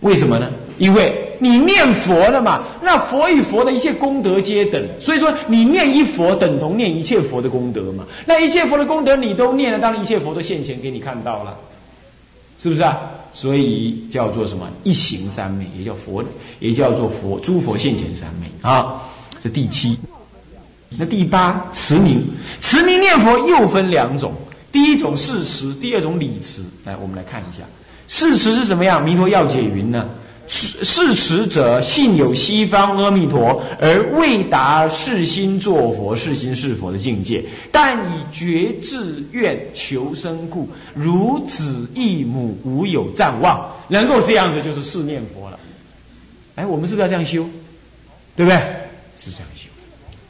[0.00, 0.50] 为什么呢？
[0.76, 8.04] 因为你念佛了嘛，那佛与佛的一切功德皆等，所以说你念一佛等同念一切佛的功德嘛。
[8.26, 11.56] 那一切佛的功德你都念了，当然一切佛都现前给你看到了，
[12.62, 12.98] 是不是啊？
[13.32, 16.22] 所以叫做什么一行三昧，也叫佛，
[16.60, 19.02] 也叫做佛诸佛现前三昧啊。
[19.42, 19.98] 这第七，
[20.96, 22.22] 那第八持名，
[22.60, 24.32] 持名念佛又分两种，
[24.70, 26.62] 第一种是持，第二种理持。
[26.84, 27.64] 来，我们来看一下，
[28.06, 29.04] 是持是什么样？
[29.04, 30.08] 弥陀要解云呢？
[30.46, 37.42] 是是持者信有西方阿弥陀，而未达世心作佛、世心是佛的境界，
[37.72, 45.58] 但以觉志愿求生故，如子异母，无有暂忘，能够这样子就是四念佛了。
[46.56, 47.48] 哎，我们是不是要这样修？
[48.36, 48.58] 对不对？
[49.18, 49.68] 是这样修。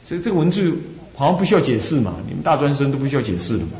[0.07, 0.73] 这这个文字
[1.15, 2.15] 好像不需要解释嘛？
[2.27, 3.71] 你们大专生都不需要解释的嘛？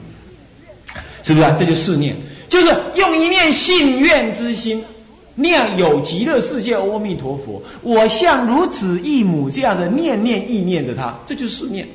[1.24, 1.46] 是不是？
[1.46, 1.56] 啊？
[1.58, 2.16] 这就四念，
[2.50, 4.84] 就是用一念信愿之心。
[5.36, 11.88] 念有极乐世界阿弥陀佛，我像如子异母这样的念念意念着他，这就是念，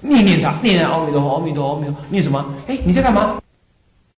[0.00, 2.44] 念念他，念念阿弥陀佛，阿弥陀佛，阿弥陀，念什么？
[2.66, 3.40] 哎，你在干嘛？